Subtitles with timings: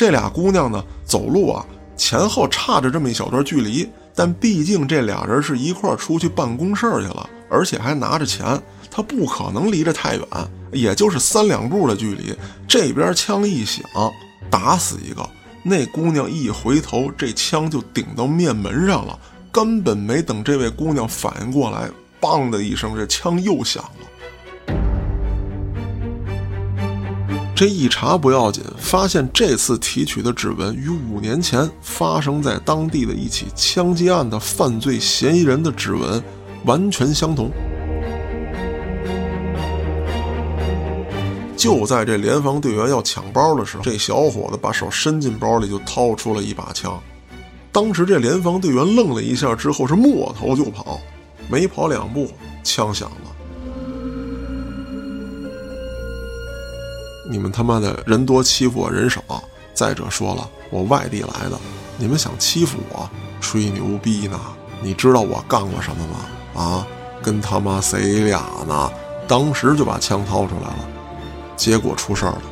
[0.00, 1.62] 这俩姑娘呢，走路啊
[1.94, 8.58] 前后差着这么一小段距离，但毕竟这俩人是一块出去办公事去了，而且还拿着钱，
[8.90, 10.26] 他不可能离着太远，
[10.72, 12.34] 也就是三两步的距离。
[12.66, 13.84] 这边枪一响，
[14.48, 15.28] 打死一个，
[15.62, 19.18] 那姑娘一回头，这枪就顶到面门上了，
[19.52, 21.90] 根本没等这位姑娘反应过来，
[22.22, 23.84] 梆的一声，这枪又响
[27.60, 36.24] 这一查不要紧，发现这次提取的指纹与五年前发生在当地的一起枪击案的犯罪嫌疑人的指纹
[36.64, 37.50] 完全相同。
[41.54, 46.98] 就在这联防队员要抢包的时候，这小伙子把手伸进包里，就掏出了一把枪。
[47.70, 50.98] 当时这联防队员愣了一下，之后是抹头就跑，
[51.50, 52.26] 没跑两步，
[52.64, 53.29] 枪响了。
[57.30, 59.22] 你们他妈的人多欺负我人少！
[59.72, 61.56] 再者说了，我外地来的，
[61.96, 63.08] 你们想欺负我，
[63.40, 64.36] 吹牛逼呢？
[64.82, 66.60] 你知道我干过什么吗？
[66.60, 66.86] 啊，
[67.22, 68.90] 跟他妈谁俩呢？
[69.28, 70.88] 当时就把枪掏出来了，
[71.56, 72.42] 结果出事儿了。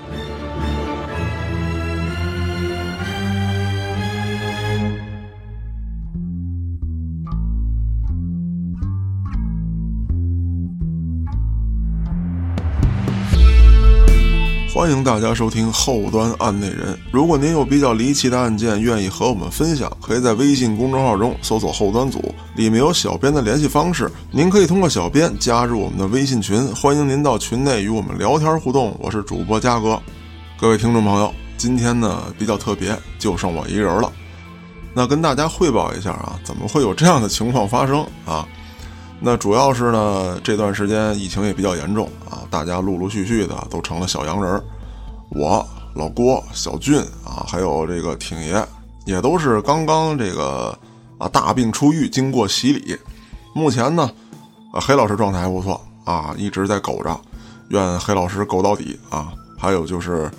[14.79, 16.97] 欢迎大家收听后端案内人。
[17.11, 28.97] 如果您有比较离奇的案件，愿意和我们分享，可以在微信公众号中搜索“后端组”，里面有小编的联系方式，您可以通过小编加入我们的微信群，欢迎您到群内与我们聊天互动。
[29.01, 30.01] 我是主播嘉哥，
[30.57, 34.13] 各位听众朋友，今天呢比较特别，就剩我一人了。
[34.95, 38.47] 那跟大家汇报一下啊，怎么会有这样的情况发生啊？
[39.21, 44.63] 那主要是呢，这段时间疫情也比较严重啊，大家陆陆续续的都成了小阳人儿。
[45.31, 48.65] 我老郭、小俊啊，还有这个挺爷，
[49.07, 50.77] 也都是刚刚这个
[51.19, 52.97] 啊大病初愈，经过洗礼。
[53.55, 54.09] 目前呢，
[54.73, 57.21] 啊黑老师状态还不错啊，一直在苟着，
[57.71, 59.33] 愿黑老师苟到底啊。
[59.59, 60.31] 还有就是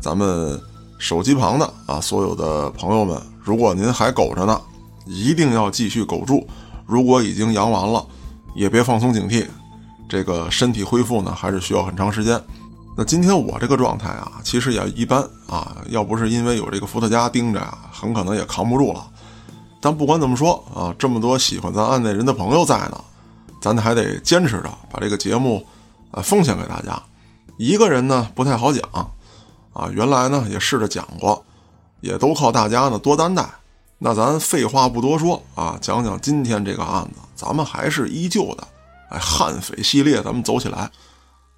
[0.00, 0.60] 咱们
[0.98, 4.60] 手机旁的啊所有的朋友们，如果您还苟着呢，
[5.06, 6.44] 一定要继续苟住。
[6.84, 8.04] 如果已经阳完了，
[8.54, 9.46] 也别放松警惕，
[10.08, 12.40] 这个身体恢复呢，还是需要很长时间。
[12.96, 19.04] 那今天我这个状态啊，其实也一般啊，要不是因为有这个伏特加盯着啊，很可能也扛不住了。
[19.80, 23.00] 但不管怎么说啊，这么多喜欢咱案内人的朋友在呢，
[23.60, 25.66] 咱还得坚持着把这个节目
[26.12, 27.02] 啊奉献给大家。
[27.56, 28.82] 一个人呢不太好讲
[29.72, 31.44] 啊，原来呢也试着讲过，
[32.00, 33.44] 也都靠大家呢多担待。
[33.98, 38.66] 那咱废话不多说啊，讲讲今天这个案子，咱们还是依旧的，
[39.10, 40.90] 哎，悍匪系列，咱们走起来。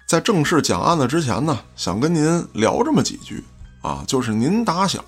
[0.05, 3.41] 在正式讲案子之前呢，想跟您聊这么几句
[3.81, 5.01] 啊，就是您打小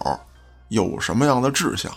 [0.69, 1.91] 有什么样的志向？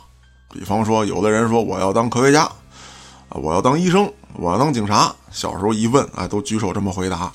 [0.50, 5.14] 比方说，有的人说我要当科学家，啊，我要当医生，我要当警察。
[5.30, 7.32] 小时候一问，哎，都举手这么回答，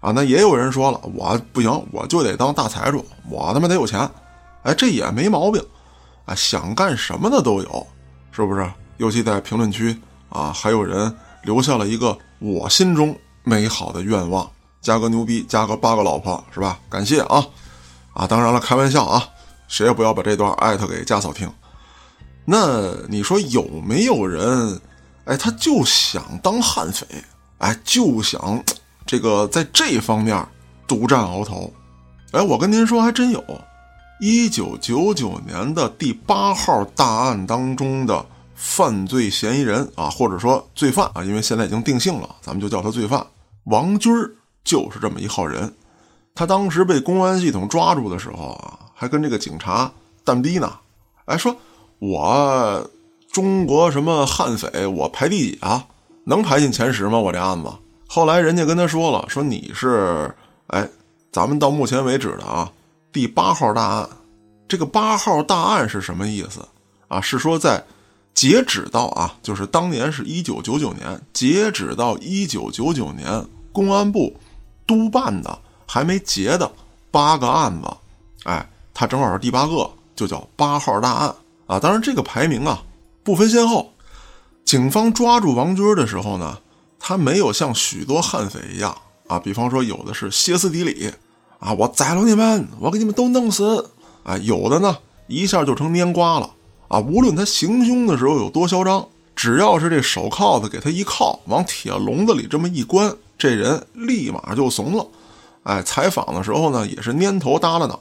[0.00, 4.06] 啊，那也有人说了，我不行，我就得当大财主，我他妈得有钱，
[4.64, 5.64] 哎，这也没毛病。
[6.26, 7.86] 啊，想干什么的都有，
[8.32, 8.70] 是不是？
[8.98, 10.00] 尤其在评论区
[10.34, 14.50] 啊，还有人留下了一个我心中美好的愿望：
[14.82, 16.78] 加个牛逼，加个八个老婆，是吧？
[16.90, 17.46] 感谢啊！
[18.12, 19.26] 啊，当然了，开玩笑啊，
[19.68, 21.50] 谁也不要把这段艾特给家嫂听。
[22.44, 24.80] 那你说有没有人，
[25.24, 27.06] 哎，他就想当悍匪，
[27.58, 28.62] 哎，就想
[29.06, 30.46] 这个在这方面
[30.86, 31.72] 独占鳌头？
[32.32, 33.42] 哎，我跟您说，还真有。
[34.20, 43.24] 一九九九年的第八号大案当中的犯罪嫌疑人啊，或者说罪犯啊，因为现在已经定性了，咱们就叫他罪犯。
[43.64, 44.30] 王军儿
[44.62, 45.72] 就是这么一号人。
[46.34, 49.90] 他当时被公安系统抓住的时候啊，还跟这个警察
[50.24, 50.72] 淡逼呢。
[51.26, 51.56] 哎，说
[51.98, 52.90] 我
[53.30, 55.86] 中国什么悍匪，我排第几啊？
[56.24, 57.18] 能排进前十吗？
[57.18, 57.70] 我这案子。
[58.08, 60.34] 后来人家跟他说了，说你是
[60.68, 60.88] 哎，
[61.32, 62.70] 咱们到目前为止的啊。
[63.12, 64.08] 第八号大案，
[64.66, 66.66] 这个八号大案是什么意思
[67.08, 67.20] 啊？
[67.20, 67.84] 是说在
[68.34, 74.36] 截止到啊，就是当年是一九九九年，截止到一九九九年，公安部
[74.86, 76.70] 督办的还没结的
[77.10, 77.88] 八个案子，
[78.44, 81.34] 哎，它正好是第八个，就叫八号大案
[81.66, 81.78] 啊。
[81.78, 82.82] 当然，这个排名啊
[83.22, 83.92] 不分先后。
[84.64, 86.58] 警方抓住王军的时候呢，
[86.98, 88.96] 他没有像许多悍匪一样
[89.28, 91.12] 啊，比方说有的是歇斯底里。
[91.60, 91.72] 啊！
[91.72, 93.88] 我宰了你们，我给你们都弄死！
[94.24, 94.98] 哎，有的呢，
[95.28, 96.50] 一下就成蔫瓜了
[96.94, 97.00] 啊！
[97.00, 99.04] 无论他行凶的时候有多嚣张，
[99.34, 105.04] 只要是这手铐子给他一铐，往铁笼子里这么一关，这人立马就怂了。
[105.64, 108.00] 哎，采访的时候呢，也是蔫头耷拉脑。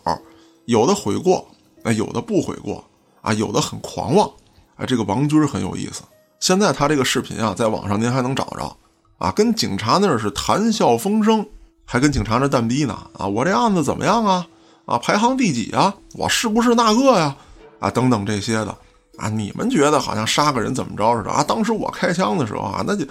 [0.65, 1.43] 有的悔过
[1.83, 2.85] 哎，有的不悔过
[3.21, 4.29] 啊，有的很狂妄。
[4.75, 6.03] 哎，这个王军很有意思。
[6.39, 8.77] 现在他这个视频啊，在网上您还能找着
[9.17, 11.43] 啊，跟警察那是谈笑风生，
[11.83, 13.25] 还跟警察那蛋逼呢啊！
[13.25, 14.47] 我这案子怎么样啊？
[14.85, 15.95] 啊，排行第几啊？
[16.13, 17.35] 我是不是那个呀？
[17.79, 18.77] 啊，等等这些的
[19.17, 21.43] 啊，你们觉得好像杀个人怎么着似的啊？
[21.43, 23.05] 当时我开枪的时候啊，那就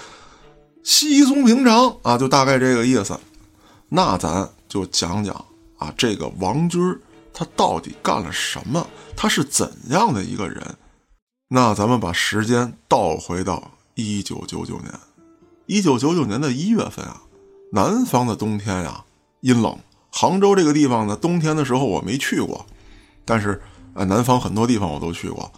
[0.83, 3.19] 稀松平常啊，就大概这个意思。
[3.89, 5.35] 那咱就讲讲
[5.79, 6.81] 啊，这个王军
[7.33, 8.87] 他到底干了什么？
[9.17, 10.61] 他是怎样的一个人？
[11.49, 14.93] 那咱们把时间倒回到一九九九年，
[15.67, 17.23] 一九九九年的一月份啊，
[17.73, 19.05] 南方的冬天呀
[19.41, 19.79] 阴冷。
[20.11, 22.67] 杭州这个地方呢，冬天的时候我没去过，
[23.25, 23.63] 但是
[23.95, 25.51] 啊，南方很多地方我都去过，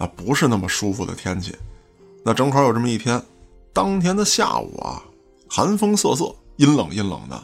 [0.00, 1.54] 啊，不是那么舒服的天气。
[2.24, 3.22] 那正好有这么一天，
[3.72, 5.02] 当天的下午啊，
[5.48, 7.40] 寒风瑟瑟，阴冷阴冷的。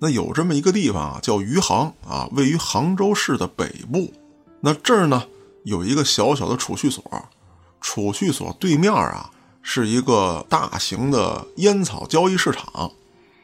[0.00, 4.10] 那有这么一个地方啊，叫余杭啊，位于杭州市的北部。
[4.60, 5.22] 那这儿呢，
[5.64, 7.04] 有一个小小的储蓄所。
[7.80, 9.30] 储蓄所对面啊，
[9.62, 12.90] 是一个大型的烟草交易市场，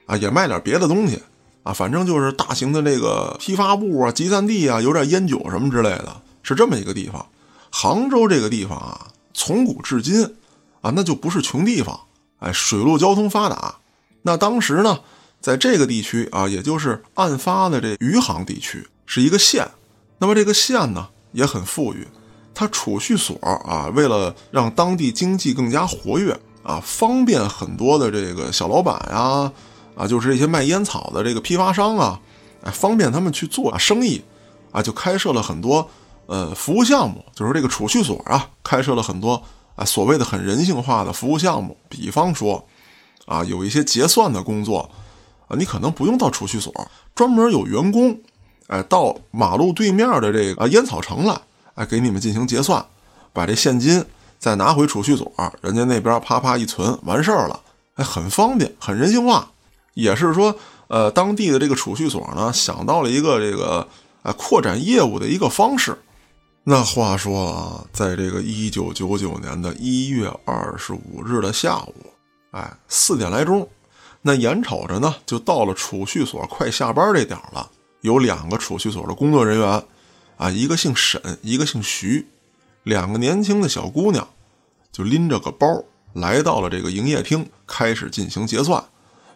[0.07, 1.23] 啊，也卖点别的东西，
[1.63, 7.25] 啊，反正就是大型的这个批发部啊、集散地啊，有点烟酒什么之类的，是这么一个地方。
[7.77, 10.23] 杭州这个地方啊，从古至今，
[10.81, 11.99] 啊，那就不是穷地方，
[12.39, 13.75] 哎，水陆交通发达。
[14.23, 15.01] 那当时呢，
[15.41, 19.69] 在这个地区啊，也就是案发的这余杭地区，是一个县。
[20.19, 22.07] 那么这个县呢，也很富裕。
[22.55, 29.51] 它储蓄所啊，为了让当地经济更加活跃啊，方便很多的这个小老板呀，
[29.97, 32.21] 啊，就是这些卖烟草的这个批发商啊，
[32.63, 34.23] 哎，方便他们去做啊生意，
[34.71, 35.91] 啊，就开设了很多
[36.27, 39.43] 呃服务项目，就是这个储蓄所啊，开设了很多
[39.77, 42.67] 啊所谓的很人性化的服务项目，比方说
[43.27, 44.91] 啊，有一些结算的工作
[45.49, 46.73] 啊，你可能不用到储蓄所，
[47.15, 48.19] 专门有员工
[48.67, 51.41] 哎到马路对面的这个烟草城来。
[51.75, 52.87] 哎，给你们进行结算，
[53.33, 54.05] 把这现金
[54.39, 57.59] 再拿回储蓄所，人家那边啪啪一存，完事儿了。
[57.97, 59.51] 哎，很方便，很人性化。
[59.95, 60.55] 也是说，
[60.87, 63.89] 呃，当地的这个储蓄所呢，想到了一个这个
[64.23, 65.99] 呃扩展业务的一个方式。
[66.67, 71.95] 那话说啊，在这个一九九九年的一月二十五日的下午，
[72.53, 73.69] 哎，四点来钟，
[74.23, 77.71] 那眼瞅着呢，就到了储蓄所快下班这点了，
[78.01, 79.85] 有两个储蓄所的工作人员。
[80.37, 82.27] 啊，一个姓沈，一个姓徐，
[82.83, 84.27] 两个年轻的小姑娘，
[84.91, 85.85] 就拎着个包
[86.15, 88.83] 来到了这个营业厅，开始进行结算，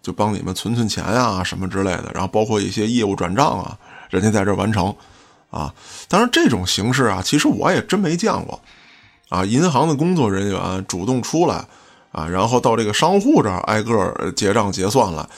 [0.02, 2.10] 就帮你们存存钱呀，什么之类的。
[2.14, 3.78] 然后包括一些业务转账啊，
[4.10, 4.96] 人家在这完成。
[5.50, 5.74] 啊，
[6.08, 8.60] 当然这种形式啊，其实我也真没见过。
[9.28, 11.66] 啊，银行的工作人员主动出来，
[12.12, 15.28] 啊，然后到这个商户这儿挨个结账结算了，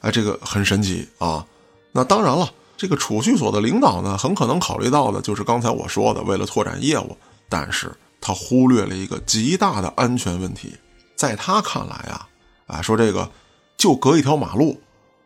[0.00, 1.44] 哎，这个很神奇啊。
[1.92, 2.48] 那当然了。
[2.76, 7.14] 这个储蓄所的领导呢，很可能考虑到的就是刚才我说的，为了拓展业务，
[7.46, 10.74] 但是他忽略了一个极大的安全问题。
[11.14, 12.26] 在他看来啊，
[12.66, 13.30] 啊，说这个
[13.76, 14.80] 就隔一条马路，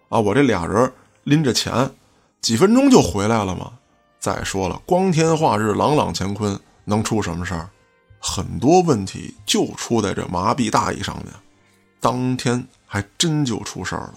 [0.09, 0.93] 啊，我这俩人
[1.23, 1.93] 拎着钱，
[2.41, 3.71] 几分钟就回来了嘛？
[4.25, 7.69] 再说了，光天化日，朗朗乾坤，能出什么事儿？
[8.19, 11.27] 很多问题就出在这麻痹大意上面。
[12.01, 14.15] 当天还真就出事儿了。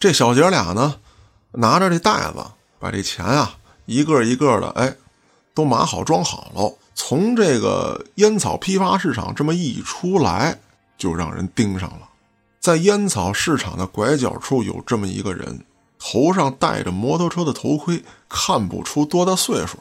[0.00, 0.96] 这小姐俩呢，
[1.52, 2.44] 拿着这袋子。
[2.80, 4.96] 把这钱啊，一个一个的，哎，
[5.54, 6.74] 都码好装好了。
[6.96, 10.58] 从这个烟草批发市场这么一出来，
[10.98, 12.08] 就让人盯上了。
[12.58, 15.64] 在烟草市场的拐角处有这么一个人，
[16.08, 19.78] 头上戴着摩托车的头盔，看不出多大岁数，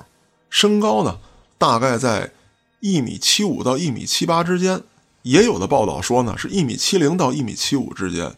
[0.49, 1.19] 身高呢
[1.59, 2.31] 大概在
[2.79, 4.81] 一米七五到一米七八之间，
[5.21, 8.35] 也有的报道说呢是一米七零到一米七五之间，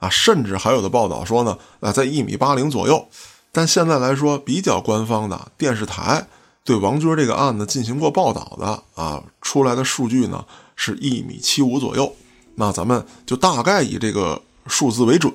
[0.00, 3.08] 啊，甚至还有的报道说呢啊在一米八零左右。
[3.50, 6.26] 但现在来说，比较官方的电视台
[6.62, 10.44] 对王军这个案子进行过报道的啊，出来的数据呢
[10.76, 12.14] 是一米七五左右。
[12.56, 15.32] 那咱们就大概以这个数字为准。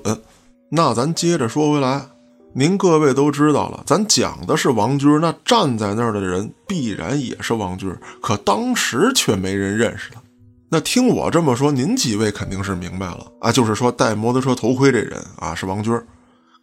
[0.68, 2.06] 那咱接着说回来，
[2.52, 10.20] 您各位都知道了，咱讲的是王军，那站在那儿的人必然也是王军，可当时却没人认识他。
[10.68, 15.96] 那听我这么说，您几位肯定是明白了啊，就是说戴摩托车头盔这人啊是王军。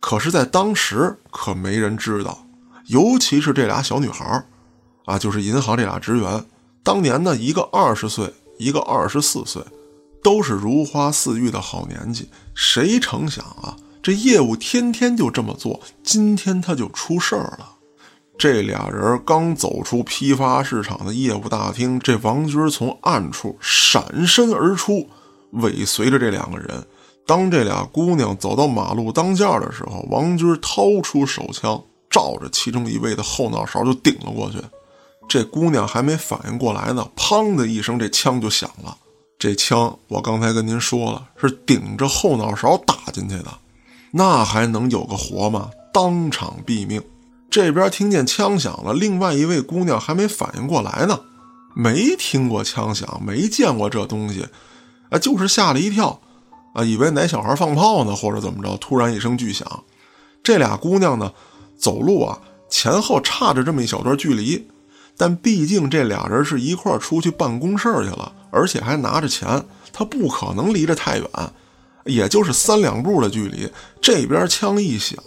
[0.02, 2.46] 可是，在当时可没人知道，
[2.88, 4.44] 尤其是这俩小女孩
[5.06, 6.44] 啊，就是银行这俩职员。
[6.84, 9.64] 当年呢，一个二十岁，一个二十四岁，
[10.22, 12.28] 都是如花似玉的好年纪。
[12.54, 17.70] 谁成想啊，这业务天天就这么做，今天他就出事儿了。
[18.38, 25.08] 这俩人刚走出批发市场的业务大厅，这王军从暗处闪身而出，
[25.52, 26.86] 尾随着这两个人。
[27.26, 34.58] 当这俩姑娘走到马路当间的时候，王军掏出手枪，照着其中一位的后脑勺就顶了过去。
[35.30, 38.98] 这姑娘还没反应过来呢，砰的一声，这枪就响了。
[39.40, 43.46] 这枪我刚才跟您说了，是顶着后脑勺打进去的，
[44.16, 45.72] 那还能有个活吗？
[45.92, 47.02] 当场毙命。
[47.50, 51.20] 这边听见枪响了，另外一位姑娘还没反应过来呢，
[51.74, 54.48] 没听过枪响，没见过这东西，
[55.10, 56.20] 啊，就是吓了一跳，
[56.74, 59.68] 啊，以为哪小孩放炮呢，或者怎么着，突然一声巨响。
[60.44, 61.32] 这俩姑娘呢，
[61.76, 62.40] 走路啊，
[62.70, 64.68] 前后差着这么一小段距离，
[65.18, 71.28] 但毕竟这俩人是一块出去办公事去了，而且还拿着钱，她不可能离着太远，
[72.06, 73.70] 也就是三两步的距离。
[74.02, 75.18] 这边枪一响，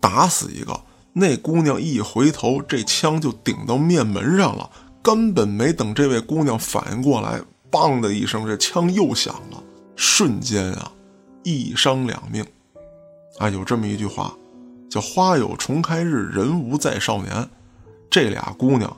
[0.00, 0.80] 打死一个。
[1.12, 4.70] 那姑娘一回头，这枪就顶到面门上了，
[5.02, 9.62] 根本没等这位姑娘反应过来，梆的一声，这枪又响了，
[9.96, 10.92] 瞬间啊，
[11.42, 12.46] 一伤两命。
[13.38, 14.32] 啊，有这么一句话，
[14.88, 17.48] 叫“花有重开日，人无再少年”。
[18.10, 18.96] 这俩姑娘，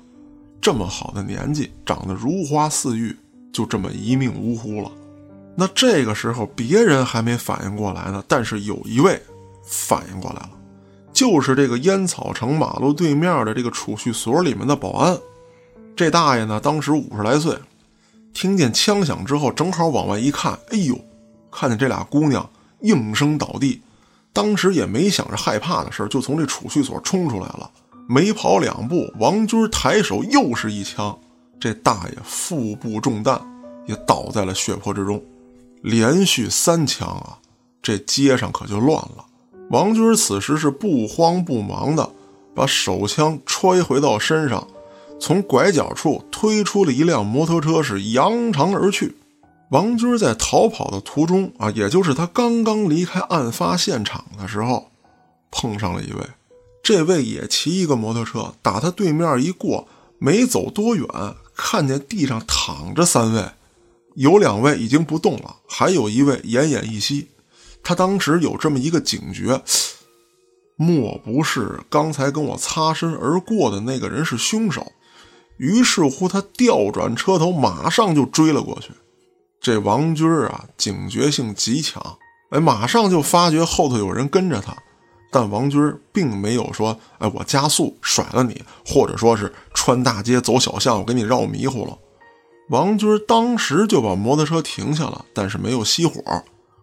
[0.61, 3.17] 这么好的年纪，长得如花似玉，
[3.53, 4.91] 就这么一命呜呼了。
[5.55, 9.21] 那这个时候，别人还没反应过来呢，但是有一位
[9.65, 10.51] 反应过来了。
[11.13, 15.19] 就是这个烟草城马路对面的这个储蓄所里面的保安，
[15.95, 17.55] 这大爷呢，当时五十来岁，
[18.33, 20.99] 听见枪响之后，正好往外一看，哎呦，
[21.51, 22.49] 看见这俩姑娘
[22.81, 23.83] 应声倒地，
[24.33, 27.71] 当时也没想着害怕的事就从这储蓄所冲出来了，
[28.09, 31.17] 没跑两步，王军抬手又是一枪，
[31.61, 33.39] 这大爷腹部中弹，
[33.87, 35.23] 也倒在了血泊之中，
[35.83, 37.39] 连续三枪啊，
[37.83, 39.27] 这街上可就乱了。
[39.71, 42.11] 王军此时是不慌不忙的，
[42.55, 44.67] 把手枪揣回到身上，
[45.21, 49.17] 从拐角处推出了一辆摩托车，是扬长而去。
[49.71, 54.91] 王军在逃跑的途中啊，也就是他刚刚离开案发现场的时候，
[55.51, 56.21] 碰上了一位。
[56.83, 61.07] 这位也骑一个摩托车，打他对面一过，没走多远，
[61.57, 63.43] 看见地上躺着三位，
[64.15, 67.29] 有两位已经不动了，还有一位奄奄一息。
[67.83, 69.63] 他当时有这么一个警觉，
[70.77, 74.93] 莫不是刚才跟我擦身而过的那个人是凶手？
[75.59, 78.91] 于是乎，他调转车头，马上就追了过去。
[79.61, 82.19] 这王军啊，警觉性极强，
[82.51, 84.77] 哎，马上就发觉后头有人跟着他。
[85.31, 85.81] 但王军
[86.13, 91.97] 并没有说：“哎，我加速甩了你，或者说是穿大街走小巷，我给你绕迷糊了。”
[92.69, 96.23] 王军当时就把摩托车停下了，但是没有熄火。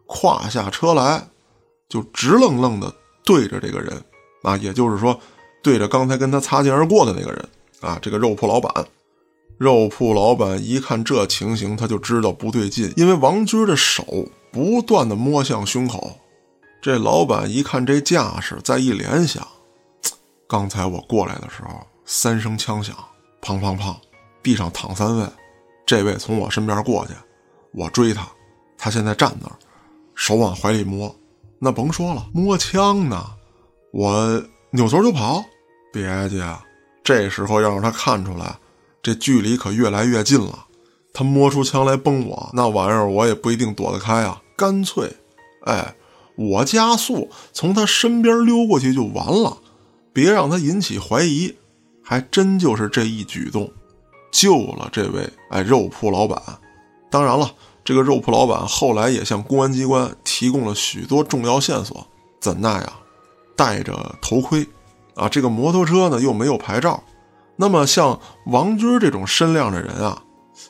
[0.06, 1.28] 跨下车来，
[1.88, 2.94] 就直愣愣的
[3.24, 4.04] 对着这个人，
[4.42, 5.20] 啊，也就是说，
[5.62, 7.50] 对着刚才跟他擦肩而过的那个人，
[7.82, 8.86] 啊，这个肉铺老板。
[9.58, 14.04] 肉铺老板一看这情形，他就知道不对劲，因为王军的手
[14.52, 16.18] 不断的摸向胸口。
[16.82, 19.46] 这老板一看这架势，再一联想，
[20.48, 22.96] 刚才我过来的时候，三声枪响，
[23.42, 23.94] 砰砰砰，
[24.42, 25.26] 地上躺三位，
[25.90, 27.14] 这位从我身边过去，
[27.72, 28.30] 我追他，
[28.78, 29.56] 他现在站那儿。
[30.14, 31.16] 手往怀里摸，
[31.58, 33.26] 那甭说了，摸枪呢。
[33.92, 35.44] 我扭头就跑，
[35.92, 36.46] 别介，
[37.04, 38.56] 这时候要让他看出来，
[39.02, 40.68] 这距离可越来越近了。
[41.12, 44.40] 他摸出枪来崩我，那玩意儿我也不一定躲得开啊。
[44.56, 45.12] 干脆，
[45.66, 45.96] 哎，
[46.36, 49.58] 我加速从他身边溜过去就完了，
[50.14, 51.56] 别让他引起怀疑。
[52.04, 53.72] 还真就是这一举动，
[54.32, 56.42] 救了这位哎肉铺老板。
[57.10, 57.52] 当然了。
[57.82, 62.06] 这个肉铺老板后来也向公安机关提供了许多重要线索。
[62.40, 62.94] 怎奈呀，
[63.56, 64.68] 戴着头盔，
[65.16, 67.02] 啊，这个摩托车呢又没有牌照。
[67.56, 70.22] 那么像王军这种身量的人啊，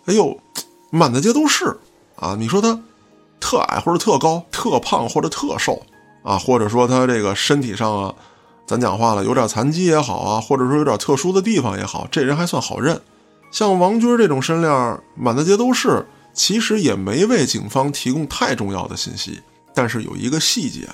[0.05, 0.39] 哎呦，
[0.91, 1.77] 满大街都是
[2.15, 2.37] 啊。
[2.39, 2.79] 你说他
[3.41, 5.81] 特矮或者特高，特胖或者特瘦
[6.23, 8.15] 啊，或者说他这个身体上啊，
[8.65, 13.01] 咱讲话了有点残疾也好啊，或者说有点特殊的地方也好，这人还算好认。
[13.51, 16.05] 像王军这种身量，满大街都是。
[16.31, 19.41] 其实也没为警方提供太重要的信息，
[19.73, 20.87] 但是有一个细节，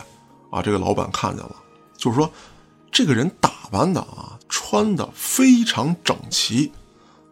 [0.50, 1.55] 啊，这个老板看见了，
[1.97, 2.31] 就是说，
[2.91, 6.71] 这个人打扮的啊，穿的非常整齐，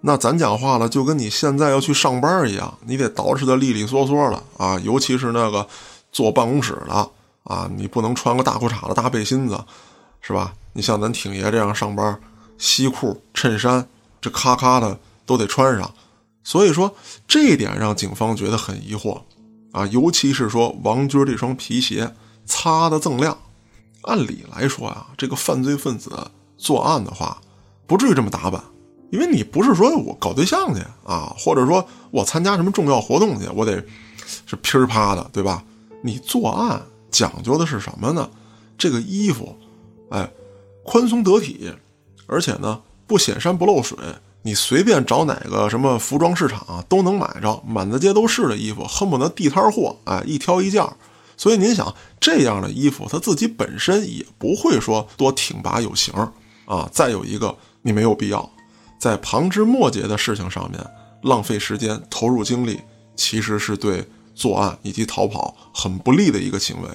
[0.02, 5.66] 那咱讲话了，就跟你现在要去上班一样，你得捯饬的利利索索的啊，尤其是那个
[6.12, 7.10] 坐办公室的
[7.46, 9.58] 啊，你不能穿个大裤衩子、大背心子，
[10.22, 10.54] 是吧？
[10.74, 12.20] 你像咱挺爷这样上班，
[12.60, 13.88] 西裤、衬衫，
[14.22, 15.94] 这咔咔的都得穿上。
[16.44, 16.94] 所以说，
[17.28, 19.22] 这一点让警方觉得很疑惑，
[19.72, 22.14] 啊，尤其是说王军这双皮鞋
[22.46, 23.38] 擦的锃亮。
[24.02, 26.12] 按理来说啊，这个犯罪分子
[26.58, 27.40] 作案的话，
[27.88, 28.62] 不至于这么打扮，
[29.12, 33.82] 因为你不是说我搞对象去啊，或者说我参加什么重要活动去，我得
[34.46, 35.64] 是噼儿啪的，对吧？
[36.02, 38.30] 你作案讲究的是什么呢？
[38.78, 39.58] 这个衣服，
[40.10, 40.30] 哎，
[40.84, 41.72] 宽松得体，
[42.28, 43.98] 而且呢不显山不漏水，
[44.44, 50.86] 你随便找哪个什么服装市场啊，都能买着，满大街都是的衣服，恨不得地摊货，哎，一挑一件。
[51.36, 56.14] 所以您想，这样的衣服，它自己本身也不会说多挺拔有型
[56.66, 56.88] 啊。
[56.92, 58.50] 再有一个，你没有必要
[59.00, 60.80] 在旁枝末节的事情上面
[61.24, 62.80] 浪费时间、投入精力，
[63.16, 66.90] 其实是对作案以及逃跑很不利的一个行为。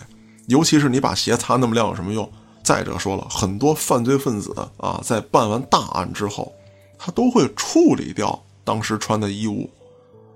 [0.47, 2.31] 尤其是你把鞋擦那么亮有什么用？
[2.62, 6.52] 再者说了，很多犯罪分子啊，在办完大案之后，
[6.99, 9.71] 他都会处理掉当时穿的衣物。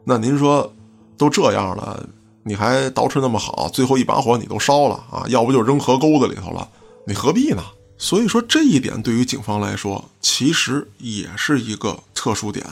[0.04, 0.72] 那您说，
[1.18, 2.06] 都这样了？
[2.44, 5.24] 你还捯饬那么好，最后一把火你都烧了啊？
[5.28, 6.68] 要不就扔河沟子里头了，
[7.06, 7.62] 你何必呢？
[7.98, 12.66] 所以说这一点对于警方来说，其实也是一个特殊点，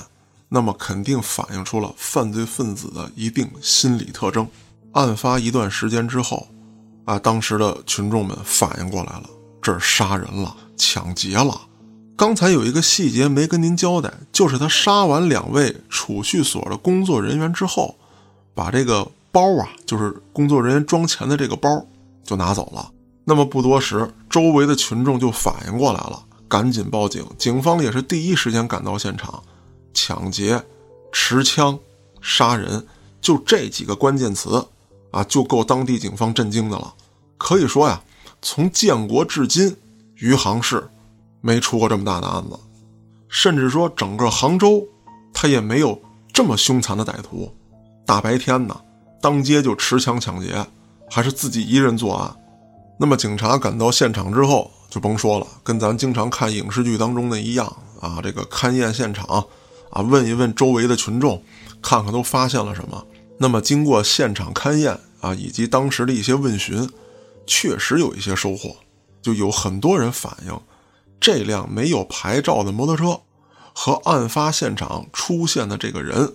[0.49, 4.49] 那么肯定反映出了犯罪分子的一定心理特征。
[4.93, 6.49] 案发一段时间之后，
[7.05, 9.31] 啊，当时的群众们反应过来了，
[9.63, 11.61] 这是杀人了，抢劫了。
[12.21, 17.97] 刚才有一个细节没跟您交代，就是他杀完两位储蓄所的工作人员之后，
[18.55, 19.11] 把这个。
[19.33, 21.87] 包啊，就是工作人员装钱的这个包，
[22.25, 22.91] 就拿走了。
[23.25, 27.25] 那么不多时，周围的群众就反应过来了，赶紧报警。
[27.39, 29.41] 警方也是第一时间赶到现场，
[29.95, 30.61] 抢劫、
[31.13, 31.79] 持枪、
[32.21, 32.85] 杀人，
[33.21, 34.67] 就这几个关键词
[35.13, 36.93] 啊，就够当地警方震惊的了。
[37.39, 38.03] 可以说呀，
[38.43, 39.77] 从建国至今，
[40.17, 40.91] 余杭市
[41.41, 42.59] 没出过这么大的案子，
[43.29, 44.87] 甚至说整个杭州，
[45.33, 46.01] 他也没有
[46.33, 47.55] 这么凶残的歹徒。
[48.05, 48.77] 大白天的。
[49.23, 50.67] 当街就持枪抢劫，
[51.11, 52.35] 还是自己一人作案。
[52.99, 57.67] 那么警察赶到现场之后，就甭说了，跟咱经常看影视剧当中的一样
[58.01, 59.47] 啊，这个勘验现场，
[59.91, 61.43] 啊，问一问周围的群众，
[61.83, 63.07] 看看都发现了什么。
[63.37, 66.89] 那么经过现场勘验啊，以及当时的一些问询，
[67.47, 68.75] 确实有一些收获，
[69.21, 70.59] 就有很多人反映，
[71.21, 73.21] 这辆没有牌照的摩托车
[73.73, 76.33] 和案发现场出现的这个人，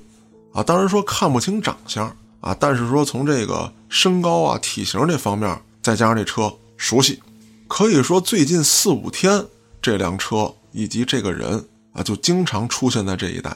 [0.53, 2.15] 啊，当然说看不清长相。
[2.41, 7.19] 啊，但是说从这个身高啊、体型这方面，再加上这车熟悉，
[7.67, 9.43] 可以说最近四五天，
[9.81, 13.51] 这辆车以及这个人啊，就经常出现在这一带。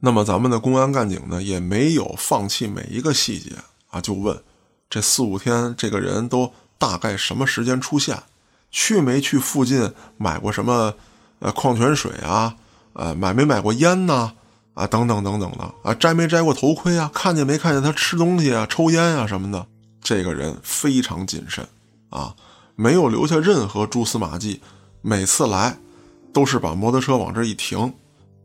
[0.00, 3.52] 那么咱们的公安干警呢，也没有放弃每一个细节
[3.90, 4.36] 啊，就问
[4.90, 8.20] 这四五天这个人都大概什么时间出现，
[8.74, 10.92] 去没去附近买过什么
[11.38, 12.56] 呃矿泉水啊，
[12.94, 14.32] 呃买没买过烟呢？
[14.74, 17.08] 啊，等等等等的啊，摘没摘过头盔啊？
[17.14, 19.64] 看见没看见他吃东西啊、抽烟啊什么的？
[20.02, 21.64] 这个人非常谨慎
[22.10, 22.34] 啊，
[22.74, 24.60] 没有留下任何蛛丝马迹。
[25.02, 25.76] 每次来，
[26.32, 27.94] 都是把摩托车往这一停。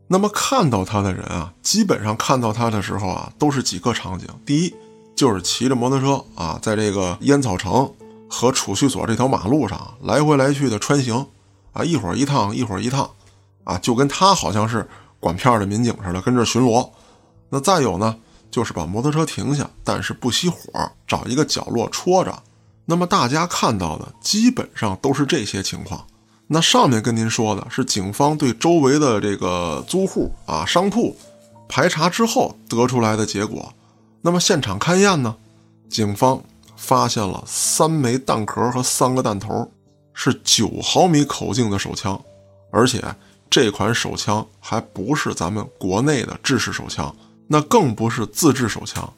[0.06, 4.72] 那么看到他的人啊，基本上看到他的时候啊，都是几个场景：第一，
[5.16, 7.92] 就是骑着摩托车啊，在这个烟草城
[8.30, 11.26] 和储蓄所这条马路上来回来去的穿行
[11.72, 13.10] 啊，一会儿一趟，一会儿一趟
[13.64, 14.88] 啊，就跟他好像是。
[15.22, 16.88] 管片的民警似的跟这巡逻，
[17.50, 18.16] 那再有呢，
[18.50, 20.56] 就是把摩托车停下，但是不熄火，
[21.06, 22.42] 找一个角落戳着。
[22.86, 26.06] 那么大家看到的基本上都是这些情况。
[26.46, 31.14] 那上面跟您说的是警方对周围的这个租户啊、商铺
[31.68, 33.70] 排查之后得出来的结果。
[34.22, 35.36] 那么现场勘验呢，
[35.90, 36.42] 警方
[36.80, 39.70] 发现了三枚弹壳和三个弹头，
[40.14, 42.18] 是九毫米口径的手枪，
[42.72, 43.04] 而且。
[43.52, 47.12] 这款手枪还不是咱们国内的制式手枪，
[47.48, 49.12] 那更不是自制手枪。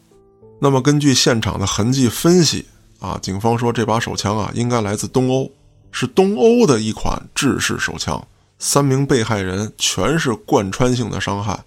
[0.58, 2.64] 那么根据现场的痕迹分析
[2.98, 5.52] 啊，警方说这把手枪啊应该来自东欧，
[5.90, 8.26] 是东欧的一款制式手枪。
[8.58, 11.62] 三名被害人全是贯穿性的伤害，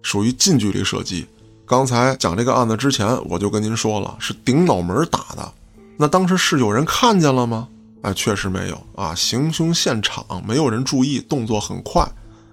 [0.00, 1.26] 属于近距离射击。
[1.68, 5.52] 刚才讲这个案子之前，我就跟您说了，是顶脑门打的。
[5.98, 7.68] 那当时是有人看见了吗？
[8.00, 9.14] 哎，确实没有啊！
[9.14, 12.08] 行凶现场没有人注意，动作很快。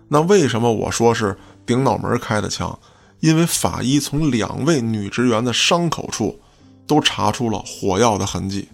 [0.10, 2.78] 那为什么我说是顶脑门开的枪？
[3.22, 6.38] 因为法医从两位女职员的伤口处
[6.86, 8.68] 都查出了火药的痕迹。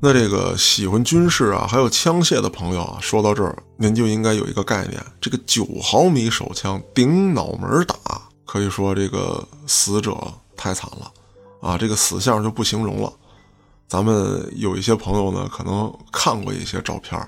[0.00, 7.96] 那这个喜欢军事啊，还有枪械的朋友啊，说到这儿，您就应该有一个概念：这个九毫米手枪顶脑门打，
[8.48, 10.16] 可以说这个死者
[10.56, 11.12] 太惨了
[11.60, 11.76] 啊！
[11.76, 13.12] 这个死相就不形容了。
[13.86, 17.20] 咱们有一些朋友呢，可能看过一些照片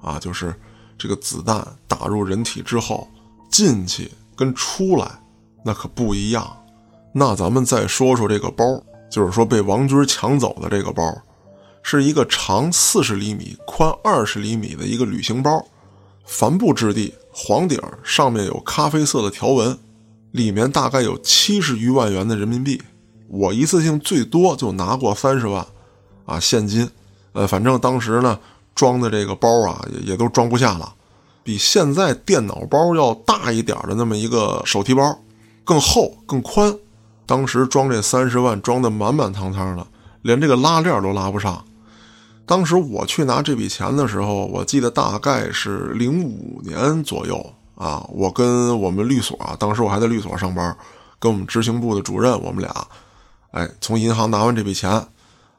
[0.00, 0.58] 啊，就是
[0.96, 3.06] 这个子弹打入人体之后，
[3.50, 5.22] 进去跟出来
[5.62, 6.50] 那可不一样。
[7.12, 8.64] 那咱们再说说这个包，
[9.10, 11.14] 就是说被王军抢走的这个包，
[11.82, 15.62] 是一个长四十厘米、宽二十厘米的一个旅行包，
[16.24, 19.78] 帆布质地，黄底儿，上面有咖啡色的条纹，
[20.32, 22.82] 里面大概有七十余万元的人民币。
[23.28, 25.66] 我一次性最多就拿过三十万。
[26.24, 26.88] 啊，现金，
[27.32, 28.38] 呃，反正当时呢，
[28.76, 30.94] 装的这个包啊，也也都装不下了，
[31.42, 35.18] 比现在电脑包要大一点的那么一个手提包，
[35.64, 36.72] 更厚更宽。
[37.26, 39.84] 当时装这三十万装的满满当当的，
[40.22, 41.64] 连这个拉链都拉不上。
[42.46, 48.04] 当时我去拿这笔钱的时候，我记得大概是零五年左右啊。
[48.10, 50.76] 我跟我们律所啊，当时我还在律所上班，
[51.18, 52.86] 跟我们执行部的主任，我们俩，
[53.52, 54.90] 哎，从银行拿完这笔钱，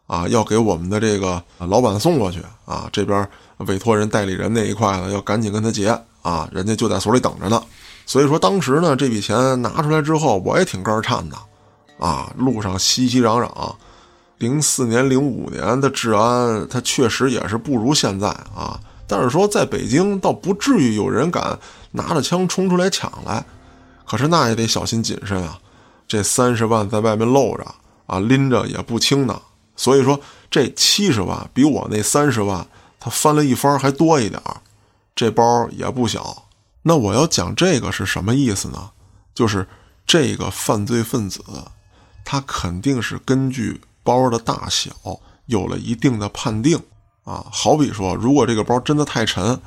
[0.08, 2.90] 啊，要给我们的这个老板送过去啊。
[2.92, 3.28] 这边
[3.68, 5.90] 委托人、代理人那一块呢，要赶紧跟他结
[6.22, 7.62] 啊，人家就在所里等着呢。
[8.06, 11.38] 所以说，当时呢，这笔钱拿出来之后，我也挺肝颤的，
[11.98, 13.74] 啊，路上熙熙攘攘。
[14.40, 18.78] 零四年、零五年的治安，它确实也是不如现在啊。
[19.14, 21.60] 但是说在北京，倒不至于有人敢
[21.92, 23.46] 拿着枪冲出来抢来。
[24.08, 25.60] 可是那也得小心谨慎啊。
[26.08, 27.76] 这三十万在外面露着
[28.08, 29.40] 啊，拎着也不轻呢。
[29.76, 32.66] 所以说，这七十万比我那三十万，
[33.00, 34.42] 他翻了一番还多一点。
[35.16, 36.48] 这包也不小。
[36.82, 38.90] 那我要讲这个是什么意思呢？
[39.36, 39.68] 就是
[40.08, 41.44] 这个犯罪分子，
[42.26, 43.82] 他肯定是根据。
[44.06, 44.92] 包的大小
[45.46, 46.78] 有了一定的判定
[47.24, 49.60] 啊，好比说，如果这个包真的太沉，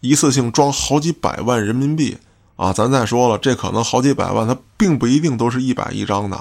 [0.00, 2.16] 一次性装好几百万人民币
[2.56, 6.36] 啊，咱再说了，这可能好几百万，它并不一定都是一百一张的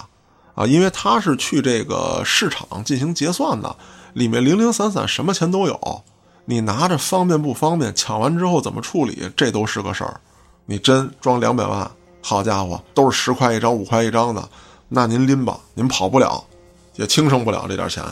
[0.55, 3.75] 啊，因为它是去这个市场进行结算的，
[4.13, 6.03] 里面零零散散什么钱都有，
[6.45, 7.93] 你拿着方便不方便？
[7.93, 9.31] 抢完之后怎么处理？
[9.35, 10.19] 这都是个事儿。
[10.65, 11.89] 你真装两百万，
[12.21, 14.49] 好家伙，都是十块一张、五块一张的，
[14.89, 16.43] 那您拎吧，您跑不了。
[16.95, 18.03] 也轻省不了这点钱，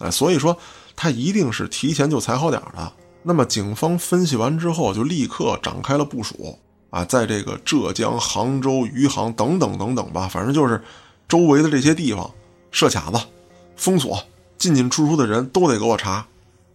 [0.00, 0.56] 哎，所以说
[1.00, 2.92] 他一定是提前就踩好点的。
[3.22, 6.58] 那么警方分析完之后，就立刻展开了部署
[6.90, 10.82] 啊，在这个浙江杭州、余杭等等等等吧，反正就是
[11.28, 12.28] 周围的这些地方
[12.72, 13.20] 设卡子、
[13.76, 14.20] 封锁，
[14.56, 16.26] 进进出出的人都得给我查，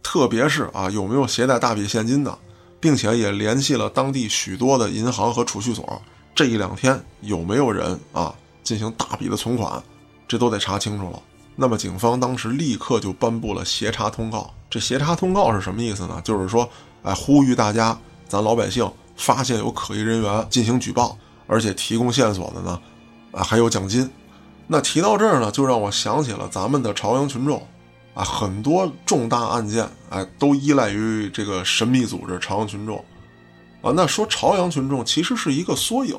[0.02, 2.38] 特别是啊有没有携带大笔现金的，
[2.80, 6.02] 并且也联系了当地许多的银行和储蓄所，
[6.34, 8.34] 这一两天有没有人啊
[8.64, 9.84] 进行大笔的存款，
[10.30, 11.22] 这都得查清楚了。
[11.56, 14.52] 那么，警方当时立刻就颁布了协查通告。
[14.70, 16.20] 这协查通告是什么意思呢？
[16.24, 16.68] 就是说，
[17.04, 17.96] 哎，呼吁大家，
[18.28, 22.82] 咱老百姓发现有可疑人员进行举报，而且提供线索的呢，
[23.32, 24.10] 啊，还有奖金。
[24.66, 27.62] 那提到这儿呢，就让我想起了咱们的朝阳群众，
[28.16, 32.98] 啊，很多重大案件，哎，都依赖于这个神秘组织朝阳群众。
[33.84, 36.18] 啊，那说朝阳群众其实是一个缩影，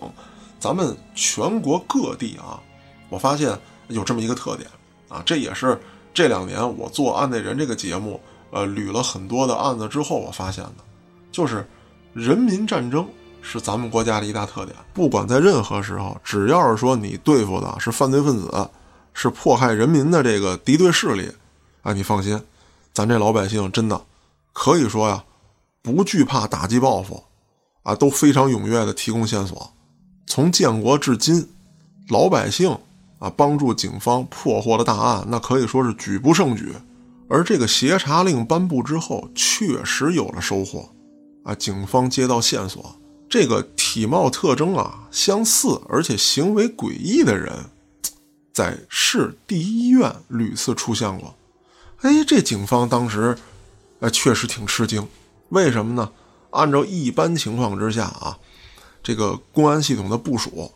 [0.60, 2.60] 咱们全国各地啊，
[3.08, 4.70] 我发现有这么一个特点。
[5.14, 5.80] 啊，这也是
[6.12, 10.84] 这两年我做《案内人》这个节目，呃，捋了很多的案子之后我发现的，
[11.30, 11.64] 就是
[12.12, 13.06] 人民战争
[13.40, 14.76] 是咱们国家的一大特点。
[14.92, 18.68] 不管在任何时候，只要是说你对付的是犯罪分子，
[19.12, 21.30] 是迫害人民的这个敌对势力，
[21.82, 22.40] 啊，你放心，
[22.92, 24.00] 咱这老百姓真的
[24.52, 25.22] 可以说呀，
[25.80, 27.22] 不惧怕打击报复，
[27.84, 29.70] 啊，都非常踊跃的提供线索。
[30.26, 31.48] 从建国至今，
[32.08, 32.76] 老百姓。
[33.24, 36.74] 啊，帮助警方破获的大案，那可以说是举不胜举。
[37.26, 40.90] 而这个协查令颁布之后，确实有了收获。
[41.42, 47.50] 啊，警方接到线索，这个体貌特征啊相似，而且行为诡异的人，
[48.52, 51.34] 在市第一医院屡次出现过。
[52.02, 53.38] 哎，这警方当时，
[54.00, 55.08] 哎，确实挺吃惊。
[55.48, 56.12] 为什么呢？
[56.50, 58.38] 按照一般情况之下啊，
[59.02, 60.70] 这个公安系统的部署，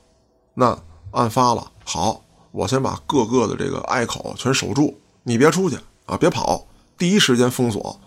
[0.55, 0.79] 那
[1.11, 2.25] 案发了，好。
[2.51, 7.99] 我先把各个的这个隘口全守住，你别出去啊，别跑，第一时间封锁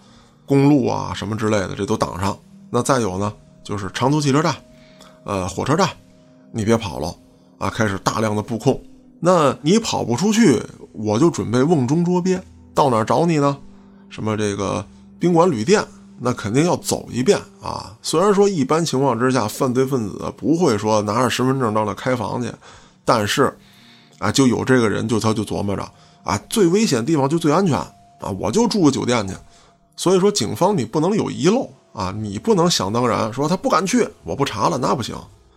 [0.46, 2.38] 公路啊什么之类的，这都挡上。
[2.70, 3.32] 那再有呢，
[3.64, 4.56] 就是长途汽车站，
[5.24, 5.88] 呃，火车站，
[6.52, 7.16] 你别跑了
[7.60, 8.82] 啊，开始大量的布控。
[9.20, 10.60] 那你跑不出去，
[10.92, 12.42] 我就准备瓮中捉鳖，
[12.74, 13.56] 到哪找你呢？
[14.10, 14.84] 什么这个
[15.20, 15.86] 宾馆、旅店，
[16.20, 17.96] 那肯定要走一遍啊。
[18.02, 22.52] 虽然说一般情况之下，犯罪分子不会说拿着身份证到那开房去，
[23.06, 23.56] 但是。
[24.22, 25.82] 啊，就有这个人，就他就琢磨着，
[26.24, 29.34] 啊，最危险的地方就最安全啊，我就住个酒店去。
[29.98, 35.16] 所以说，警方你不能有遗漏啊，你不能想当然说他不敢去，我不查了，那不行。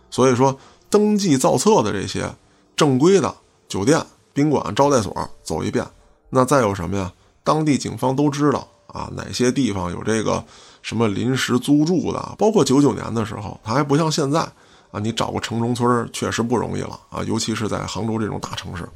[0.09, 0.57] 所以说，
[0.89, 2.27] 登记造册的这些
[2.75, 3.35] 正规的
[3.67, 5.85] 酒店、宾馆、招待所走一遍。
[6.31, 7.13] 那再有什么呀？
[7.43, 10.43] 当地警方都知道啊，哪些地方有这个
[10.81, 14.47] 什么临时租住的，包括九九年的时候，他还不像现在。
[14.95, 18.87] 啊，你找个城中村确实不容易了啊，尤其是在杭州这种大城市。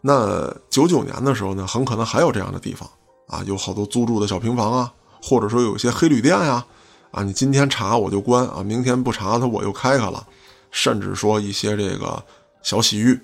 [0.00, 2.90] 那九九年的时候呢，很可能还有这样的地方
[3.28, 6.66] 啊，有好多租住的小平房啊，或者说有一些黑旅店呀，
[7.12, 10.26] 啊，你今天查我就关啊，明天不查他我又开开了，
[10.72, 12.20] 甚至说一些这个
[12.62, 13.16] 小洗浴，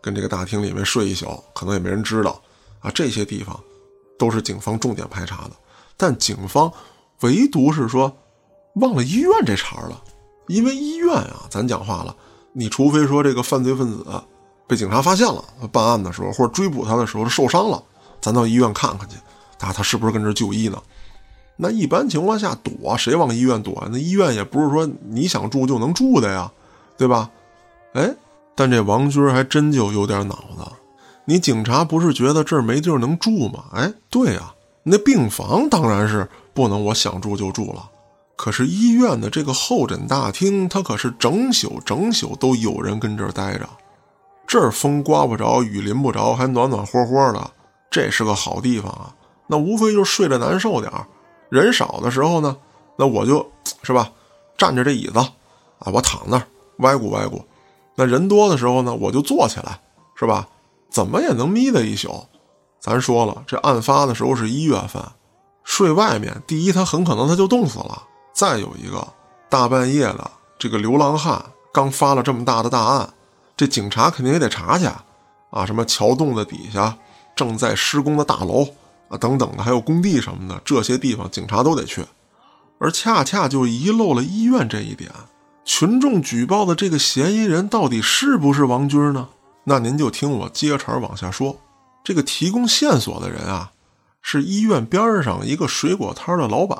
[0.00, 2.40] 跟这个大厅里面睡一宿，可能也没人知道
[2.80, 3.60] 啊，这些地方
[4.18, 5.50] 都是警方重点排查的，
[5.98, 6.72] 但警方
[7.20, 8.10] 唯独是说
[8.76, 10.02] 忘了医院这茬了。
[10.50, 12.14] 因为医院啊，咱讲话了，
[12.52, 14.04] 你除非说这个犯罪分子
[14.66, 17.80] 被警察发现了，办案的时候或者追捕他的时候受伤了，
[18.20, 19.14] 咱到医院看看去，
[19.60, 20.76] 他他是不是跟这就医呢？
[21.56, 23.86] 那一般情况下躲谁往医院躲？
[23.92, 26.50] 那医院也不是说你想住就能住的呀，
[26.98, 27.30] 对吧？
[27.92, 28.12] 哎，
[28.56, 30.64] 但这王军还真就有点脑子。
[31.26, 33.66] 你警察不是觉得这儿没地儿能住吗？
[33.72, 37.88] 哎，对呀，那病房当然是不能我想住就住了。
[38.42, 43.68] 可是医院的这个候诊大厅，它可是整宿整宿都有人跟这儿待着，
[44.46, 47.50] 这儿风刮不着，雨淋不着，还暖暖和和的，
[47.90, 49.14] 这是个好地方啊。
[49.46, 51.06] 那无非就是睡着难受点儿，
[51.50, 52.56] 人少的时候呢，
[52.96, 53.46] 那我就，
[53.82, 54.10] 是吧，
[54.56, 56.46] 站着这椅子啊，我躺那儿
[56.78, 57.38] 歪咕歪咕；
[57.94, 59.78] 那人多的时候呢，我就坐起来，
[60.14, 60.48] 是吧？
[60.88, 62.24] 怎么也能眯得一宿。
[62.80, 65.02] 咱说了，这案发的时候是一月份，
[65.62, 68.04] 睡外面，第一他很可能他就冻死了。
[68.40, 69.06] 再有一个
[69.50, 73.12] 大半夜的，这个流浪汉刚发了这么大的大案，
[73.54, 74.86] 这警察肯定也得查去
[75.50, 75.66] 啊！
[75.66, 76.96] 什么桥洞的底下
[77.36, 78.66] 正在施工的大楼
[79.10, 82.02] 啊，等等的，还有工地什么的，这些地方警察都得去。
[82.78, 85.10] 而恰恰就遗漏了医院这一点，
[85.66, 89.28] 群众举报的这个嫌疑人到底是不是王军呢？
[89.64, 91.58] 那您就听我接茬往下说。
[92.02, 93.72] 这个提供线索的人啊，
[94.22, 96.78] 是医院边上一个水果摊的老板。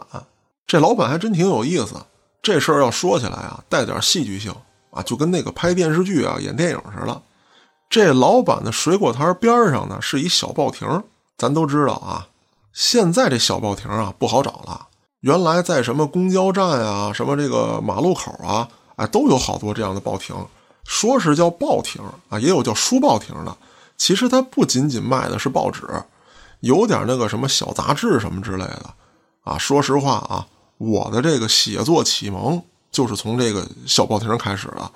[0.70, 1.96] 这老板还真挺有意思，
[2.40, 4.54] 这事儿要说起来啊，带点戏剧性
[4.92, 7.22] 啊，就跟那个拍电视剧啊、演电影似的。
[7.88, 11.02] 这老板的水果摊边上呢是一小报亭，
[11.36, 12.28] 咱都知道啊，
[12.72, 14.86] 现在这小报亭啊不好找了。
[15.22, 20.36] 原来在什么公交站啊、什么这个马路口啊，哎，都有好多这样的报亭，
[20.84, 23.56] 说是叫报亭啊，也有叫书报亭的。
[23.96, 25.82] 其实它不仅仅卖的是报纸，
[26.60, 28.94] 有点那个什么小杂志什么之类的
[29.42, 29.58] 啊。
[29.58, 30.46] 说实话啊。
[30.80, 34.90] 我的这个写作启蒙就是从这个小报亭开始的，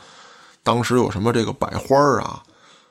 [0.63, 2.43] 当时有什么这个百花啊，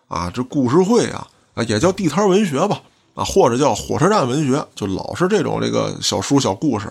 [0.07, 2.79] 啊，这故事会啊，啊，也叫地摊文学吧，
[3.15, 6.87] 啊，或者叫火车站文学，就老是这种这个小书小故事，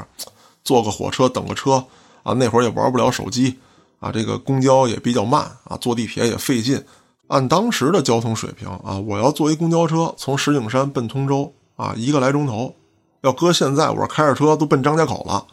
[0.64, 1.84] 坐个火车等个车
[2.24, 3.56] 啊，那会儿也玩不了手机
[4.00, 6.84] 啊，这个公交也比较慢啊，坐地铁也费劲，
[7.28, 12.74] 按当时的交通水平啊，我要坐一公交车从石景山奔通州啊，一个来钟头，
[13.20, 15.46] 要搁现在我开着车都奔张家口了。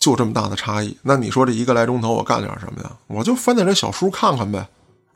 [0.00, 2.90] 就这么大的差异，那你说这一个来钟头我干点什么呀？
[3.06, 4.66] 我就翻点这小书看看呗。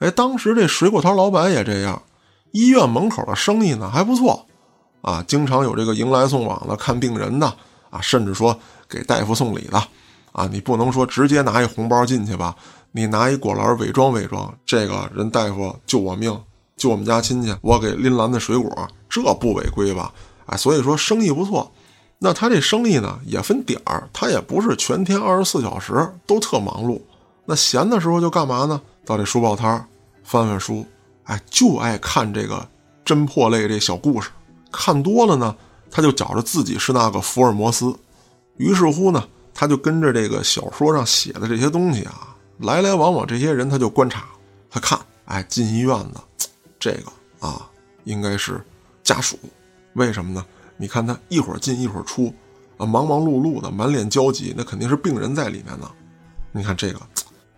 [0.00, 2.02] 哎，当时这水果摊老板也这样，
[2.50, 4.44] 医院门口的生意呢还不错，
[5.00, 7.46] 啊，经常有这个迎来送往的看病人的，
[7.88, 9.82] 啊，甚至说给大夫送礼的，
[10.32, 12.54] 啊，你不能说直接拿一红包进去吧？
[12.92, 16.38] 你拿一果篮伪装伪装，这个人大夫救我命，
[16.76, 20.12] 救我们家亲戚，我给拎篮子水果，这不违规吧？
[20.44, 21.72] 哎，所以说生意不错。
[22.24, 26.98] 那他这生意呢也分点儿，他也不是全天二十四小时都特忙碌。
[27.44, 28.80] 那闲的时候就干嘛呢？
[29.04, 29.84] 到这书报摊儿
[30.22, 30.86] 翻翻书，
[31.24, 32.66] 哎，就爱看这个
[33.04, 34.30] 侦破类这小故事。
[34.72, 35.54] 看多了呢，
[35.90, 37.94] 他就觉着自己是那个福尔摩斯。
[38.56, 44.24] 于是乎呢，他就跟着这个小说上写的这些东西啊，来来往往这些人他就观察，
[44.70, 46.48] 他看，哎，进医院的
[46.80, 47.68] 这个啊，
[48.04, 48.64] 应该是
[49.02, 49.38] 家属，
[49.92, 50.42] 为什么呢？
[50.76, 52.32] 你看他一会儿进一会儿出，
[52.76, 55.90] 啊，忙忙碌碌的，满脸焦急，那肯定是病人在里面呢。
[56.52, 57.00] 你看这个，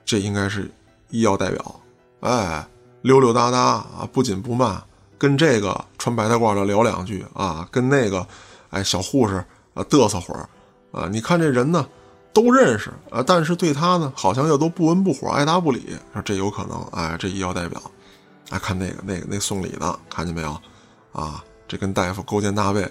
[0.04, 0.70] 这应该是
[1.10, 1.80] 医药代表，
[2.20, 2.66] 哎，
[3.02, 4.82] 溜溜达达啊，不紧不慢，
[5.18, 8.26] 跟这个穿白大褂的聊两句啊，跟那个，
[8.70, 9.36] 哎，小护士
[9.74, 10.48] 啊嘚瑟会儿，
[10.92, 11.86] 啊，你看这人呢，
[12.32, 15.96] 都认识啊，但是对他呢，好像又都不温不火，爱答不理。
[16.12, 17.82] 说这有可能，哎，这医药代表，
[18.50, 20.58] 哎，看那个那个那送礼的，看见没有？
[21.12, 22.86] 啊，这跟大夫勾肩搭背。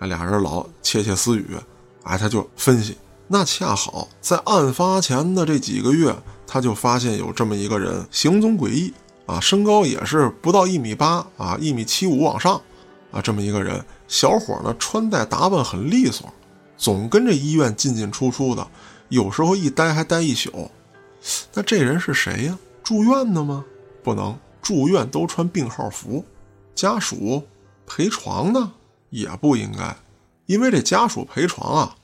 [0.00, 1.56] 哎，俩人老窃窃私语，
[2.02, 2.96] 哎，他就分析，
[3.28, 6.14] 那恰好在案发前的这几个月，
[6.46, 8.92] 他就发现有这么一个人行踪诡异
[9.26, 12.60] 啊，身高也是不到一米八啊，一米七五往上
[13.12, 16.32] 啊，这么一个人，小伙呢穿戴打扮很利索，
[16.78, 18.66] 总跟着医院进进出出的，
[19.10, 20.70] 有时候一待还待一宿。
[21.52, 22.58] 那这人是谁呀？
[22.82, 23.62] 住院的吗？
[24.02, 26.24] 不能，住院都穿病号服，
[26.74, 27.42] 家属
[27.86, 28.72] 陪床呢。
[29.10, 29.96] 也不应该，
[30.46, 31.96] 因为这家属陪床啊，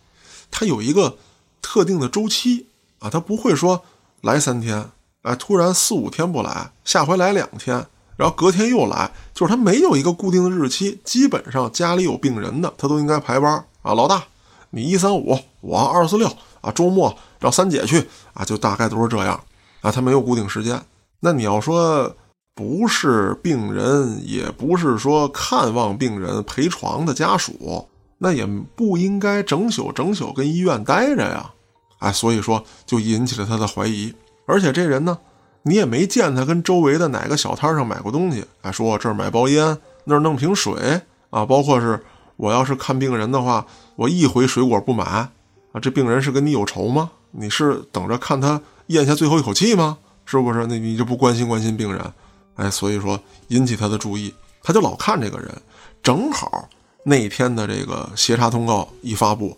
[0.50, 1.16] 他有一个
[1.62, 2.66] 特定的周期
[2.98, 3.82] 啊，他不会说
[4.20, 4.90] 来三天，
[5.22, 11.00] 哎，突然四五天不来，下回来两天，然后隔天又来，就是他没有一个固定的日期。
[11.04, 13.94] 基本上家里有病人的，他都应该排班啊。
[13.94, 14.24] 老大，
[14.70, 16.28] 你一三五，我二四六
[16.60, 19.40] 啊，周末让三姐去啊，就大概都是这样
[19.80, 19.90] 啊。
[19.90, 20.80] 他没有固定时间。
[21.20, 22.14] 那你要说。
[22.56, 31.50] 不是病人，也不是说看望病人陪床的家属，那也不应该整宿整宿跟医院待着呀。
[31.98, 34.10] 哎，所以说就引起了他的怀疑。
[34.46, 35.18] 而且这人呢，
[35.64, 42.02] 你也没见他跟周围的哪个小摊上买过东西，哎，说这儿买包烟，那儿弄瓶水啊，包括是
[42.36, 43.66] 我要是看病人的话，
[43.96, 45.30] 我一回水果不买啊，
[45.82, 47.10] 这病人是跟你有仇吗？
[47.32, 49.98] 你是等着看他咽下最后一口气吗？
[50.24, 50.66] 是不是？
[50.66, 52.02] 那你就不关心关心病人？
[52.56, 55.62] 哎，所以说引起他的注意，他就老看这个人。
[56.02, 56.68] 正好
[57.02, 59.56] 那天的这个协查通告一发布，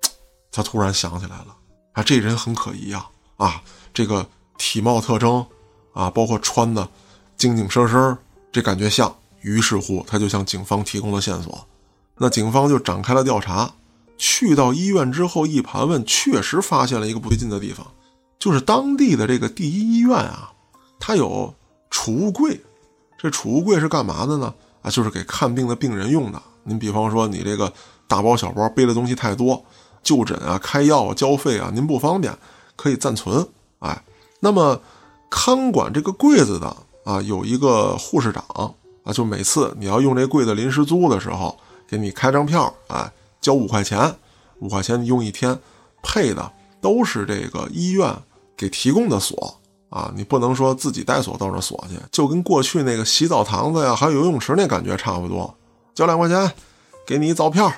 [0.52, 1.56] 他突然想起来了，
[1.92, 3.10] 啊，这人很可疑啊！
[3.36, 4.26] 啊，这个
[4.58, 5.44] 体貌特征
[5.92, 6.88] 啊，包括穿的
[7.36, 8.18] 精精神神，
[8.52, 9.14] 这感觉像。
[9.42, 11.66] 于是乎，他就向警方提供了线索。
[12.18, 13.72] 那警方就展开了调查。
[14.18, 17.86] 去到医院之后一盘问，确实发现了一个不对劲的地方，
[18.38, 20.52] 就是当地的这个第一医院啊，
[20.98, 21.54] 它有
[21.90, 22.58] 储物柜。
[23.18, 24.54] 这储物柜是干嘛的呢？
[24.82, 26.40] 啊，就是给看病的病人用的。
[26.62, 27.70] 您比方说，你这个
[28.08, 29.62] 大包小包背的东西太多，
[30.02, 32.34] 就诊啊、开药啊、交费啊，您不方便，
[32.76, 33.46] 可以暂存。
[33.80, 34.02] 哎，
[34.38, 34.80] 那么
[35.28, 36.74] 看管这个柜子的
[37.04, 38.44] 啊，有一个护士长
[39.04, 43.12] 啊，就每次你要用这柜子临时租的时候，给你开张票，哎。
[43.40, 44.16] 交五块钱，
[44.58, 45.58] 五块钱你用一天，
[46.02, 48.14] 配的都是这个医院
[48.54, 49.58] 给提供的锁
[49.90, 55.52] 啊，你不能说自己带锁到那锁去，就跟过去那个洗澡堂子呀，还有游泳池那感觉差不多。
[55.94, 56.50] 交两块钱，
[57.04, 57.70] 给你一澡票，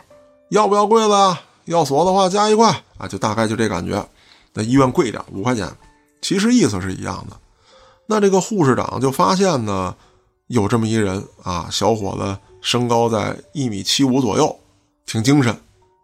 [0.50, 1.40] 要不要柜子啊？
[1.64, 4.06] 要锁的话加一块啊，就大概就这感觉。
[4.52, 5.68] 那医院贵点，五块钱，
[6.20, 7.36] 其实意思是一样的。
[8.06, 9.94] 那这个护士长就发现呢，
[10.48, 14.54] 有这么一人啊，小伙子身高在一米七五左右。
[15.04, 15.52] 挺精神，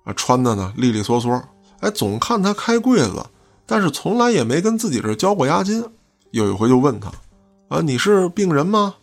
[0.04, 1.32] 啊，穿的呢利利索索，
[1.80, 3.24] 哎，总看他开柜子，
[3.64, 5.84] 但是从来也没跟自己这交过押金。
[6.30, 7.10] 有一回就问他，
[7.68, 8.94] 啊，你是病人吗？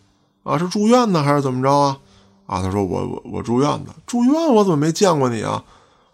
[0.44, 1.98] 啊，是住院呢还是怎么着啊？
[2.46, 5.62] 啊，他说我我我住院的，住院我怎么没见过你啊？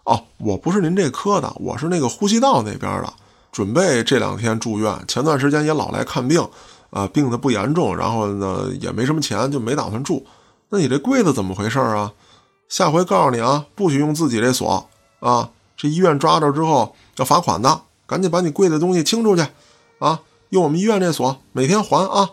[0.05, 3.13] 哦，我不是您这科的，我是那个呼吸道那边的，
[3.51, 6.45] 准备这两天住院，前段时间也老来看病，
[6.89, 10.25] 啊，病的不严重，然后呢也没什么钱，就没打算住。
[10.69, 12.11] 那你这柜子怎么回事啊？
[12.67, 15.51] 下回告诉你啊，不许用自己这锁啊！
[15.77, 19.45] 这医院抓着之后要罚款的，赶紧把你柜的东西清出去，
[19.99, 20.19] 啊，
[20.53, 22.29] 用我们医院这锁，每天还啊！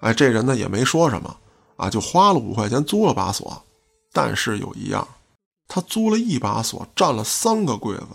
[0.00, 1.34] 哎，这人呢也没说什么
[1.76, 3.62] 啊，就花了五块钱租了把锁。
[4.12, 5.08] 但是有一样，
[5.66, 8.08] 他租了一把锁，占了三个柜子，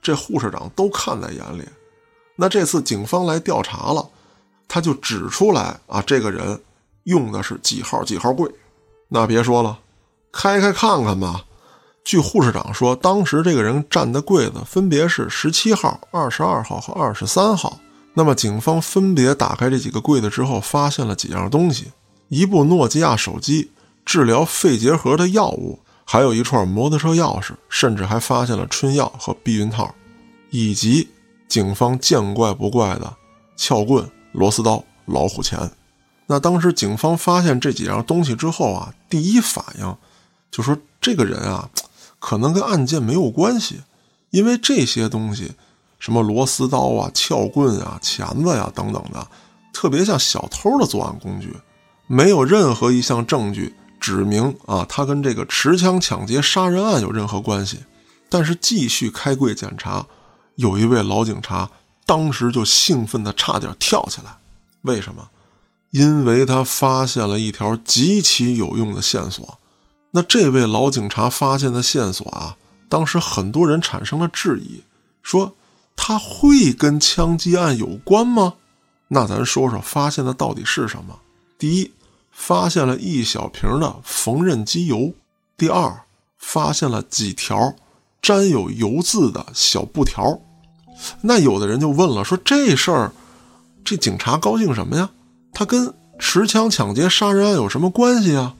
[0.00, 1.64] 这护士长都看在眼里。
[2.36, 4.08] 那这次警方来调查了，
[4.68, 6.62] 他就指出来啊，这个人
[7.02, 8.48] 用的是几号几号柜。
[9.08, 9.80] 那别说了。
[10.30, 11.44] 开开看看吧。
[12.04, 17.80] 据护士长说，当时这个人占的柜子分别是十七号、二十二号和二十三号。
[18.14, 21.92] 那么，警方分别打开这几个柜子之后，发现了几样东西：
[22.28, 23.70] 一部诺基亚手机、
[24.04, 29.94] 治疗肺结核的药物，还有一串摩托车钥匙，甚至还发现了春药和避孕套，
[30.50, 31.08] 以及
[31.48, 33.16] 警方见怪不怪的
[33.56, 35.70] 撬棍、螺丝刀、老虎钳。
[36.26, 39.96] 那当时警方发现这几样东西之后啊，第一反应。
[40.50, 41.70] 就说这个人啊，
[42.18, 43.80] 可能跟案件没有关系，
[44.30, 45.52] 因为这些东西，
[46.02, 49.24] 什么螺丝刀啊、撬棍啊、钳子呀等等的，
[49.72, 51.54] 特别像小偷的作案工具，
[52.08, 57.78] 没有任何一项证据指明啊，他跟这个持枪抢劫杀人案有任何关系。
[58.28, 60.04] 但是继续开柜检查，
[60.56, 61.70] 有一位老警察
[62.04, 64.36] 当时就兴奋的差点跳起来，
[64.80, 65.28] 为什么？
[65.92, 69.56] 因为他发现了一条极其有用的线索。
[70.10, 72.56] 那这位老警察发现的线索啊，
[72.88, 74.82] 当时很多人产生了质疑，
[75.22, 75.54] 说
[75.96, 78.54] 他会跟枪击案有关吗？
[79.08, 81.18] 那咱说说发现的到底是什么？
[81.58, 81.92] 第一，
[82.30, 85.12] 发现了一小瓶的缝纫机油；
[85.56, 86.04] 第二，
[86.38, 87.74] 发现了几条
[88.20, 90.40] 沾有油渍的小布条。
[91.20, 93.12] 那有的人就问了，说这事儿，
[93.84, 95.10] 这警察高兴什么呀？
[95.52, 98.54] 他跟持枪抢劫杀人案有什么关系啊？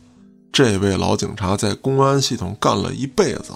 [0.53, 3.53] 这位老警察在公安系统干了一辈子，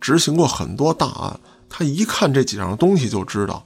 [0.00, 1.40] 执行过很多大案。
[1.76, 3.60] 他一看这几样东西，就知道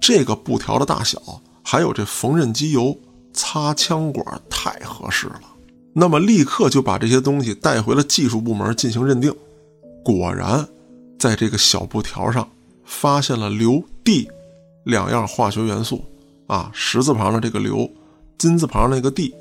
[0.00, 1.20] 这个布条的大小，
[1.60, 2.96] 还有这缝纫机油
[3.32, 5.40] 擦枪管太合适了。
[5.92, 9.34] 那么立刻就把这些东西带回了技术部门进行认定。
[10.04, 10.64] 果然，
[11.18, 12.48] 在这个小布条上
[12.84, 14.28] 发现了硫、锑
[14.84, 16.04] 两样化学元素。
[16.46, 17.90] 啊，十字旁的这个硫，
[18.38, 19.34] 金字旁那个锑。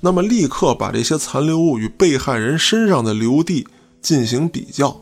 [0.00, 3.66] 那么，立刻把这些残留物与被害人身上的硫地
[4.02, 4.94] 进行比较，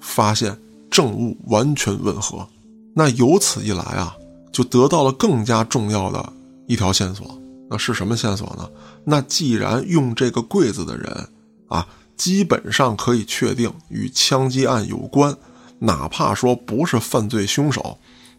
[0.00, 0.58] 发现
[0.90, 2.46] 证物完全吻合。
[2.94, 4.16] 那由此一来啊，
[4.52, 6.32] 就得到了更加重要的
[6.66, 7.38] 一条线索。
[7.70, 8.68] 那是什么线索呢？
[9.04, 11.28] 那既然用这个柜子的人
[11.68, 11.86] 啊，
[12.16, 15.32] 基本上可以确定与枪击案有关，
[15.78, 17.96] 哪怕说不是犯罪凶手，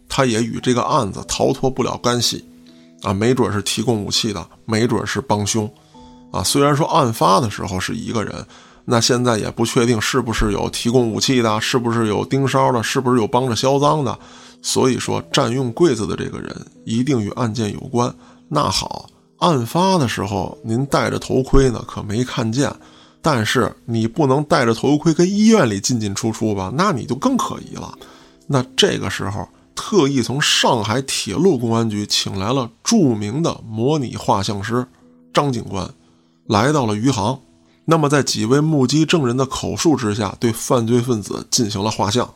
[0.10, 2.44] 他也与这个案子逃脱不了干系，
[3.04, 5.72] 啊，没准是提供武器的，没准是帮凶，
[6.32, 8.46] 啊，虽然说案发的时候是一个人，
[8.86, 14.18] 那现在也不确定是不是有提供武器的，是不是有盯梢的，是不是有帮着销赃的，
[14.62, 16.56] 所以说占用柜子的这个人
[16.86, 18.14] 一定与案件有关。
[18.50, 19.10] 那好，
[19.40, 22.74] 案发的时候您戴着头盔呢，可没看见，
[23.22, 26.72] 但是你不能戴着头盔跟医院里进进出出吧？
[26.76, 27.94] 那你就更可疑了。
[28.48, 29.48] 那这个时候。
[29.74, 34.86] 特意从上海铁路公安局请来了著名的模拟画像师
[35.34, 35.90] 张警官，
[36.46, 37.40] 来到了余杭。
[37.92, 42.36] 那么，在几位目击证人的口述之下，对犯罪分子进行了画像。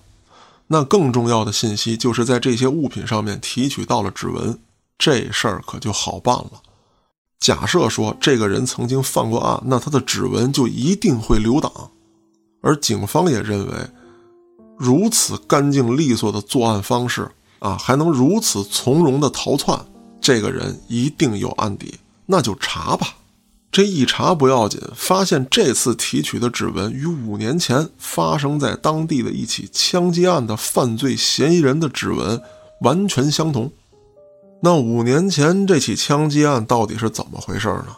[0.67, 4.59] 那更重要的信息就是在这些物品上面提取到了指纹，
[4.97, 6.61] 这事儿可就好办了。
[7.39, 11.71] 假设说这个人曾经犯过案，那他的指纹就一定会留档。
[12.61, 13.73] 而警方也认为。
[14.77, 19.79] 如此干净利索的作案方式啊，还能如此从容的逃窜，
[20.19, 21.95] 这个人一定有案底，
[22.25, 23.15] 那就查吧。
[23.75, 32.41] 这一查不要紧，发现这次提取的指纹与五年前发生在当地的一起枪击案的犯罪嫌疑人的指纹
[32.79, 33.69] 完全相同。
[34.61, 37.97] 那五年前这起枪击案到底是怎么回事呢？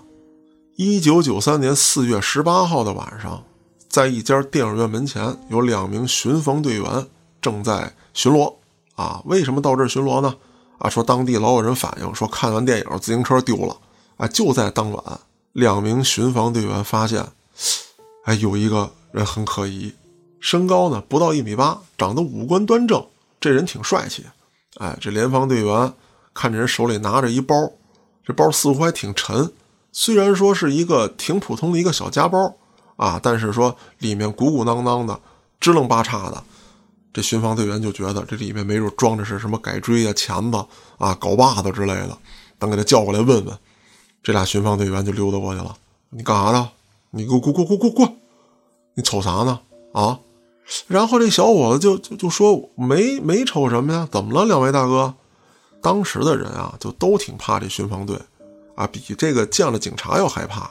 [0.78, 3.44] 一九九三年四月十八号的晚上。
[3.88, 7.06] 在一家电影院门前，有两名巡防队员
[7.40, 8.52] 正在巡逻。
[8.96, 10.34] 啊，为什么到这巡逻呢？
[10.80, 13.78] 啊，说当地老有人反映说，看完电影自行车丢了。
[14.18, 15.20] 啊，就在当晚，
[15.58, 17.26] 两名巡防队员发现，
[18.26, 19.92] 哎，有一个人很可疑，
[20.40, 23.04] 身高呢不到一米八，长得五官端正，
[23.40, 24.24] 这人挺帅气。
[24.78, 25.92] 哎，这联防队员
[26.32, 27.56] 看这人手里拿着一包，
[28.24, 29.52] 这包似乎还挺沉，
[29.92, 32.56] 虽然说是一个挺普通的一个小夹包。
[32.98, 33.20] 啊！
[33.22, 35.20] 但是说里面鼓鼓囊囊的，
[35.60, 36.44] 支棱八叉的，
[37.12, 40.58] 这巡防队员就觉得这里面没准装的是什么改锥啊、钳子
[41.00, 42.16] 啊、镐把子之类的。
[42.60, 43.58] 等给他叫过来问问，
[44.22, 45.76] 这俩巡防队员就溜达过去了。
[46.10, 46.70] 你干啥呢？
[47.12, 48.14] 你给我过过过过过！
[48.94, 49.60] 你瞅啥呢？
[49.94, 50.20] 啊！
[50.88, 54.08] 然后这小伙子就就就说没没瞅什么呀？
[54.12, 55.14] 怎么了，两位大哥？
[55.82, 58.20] 当时的人啊，就都挺怕这巡防队，
[58.76, 60.70] 啊，比这个见了警察要害怕。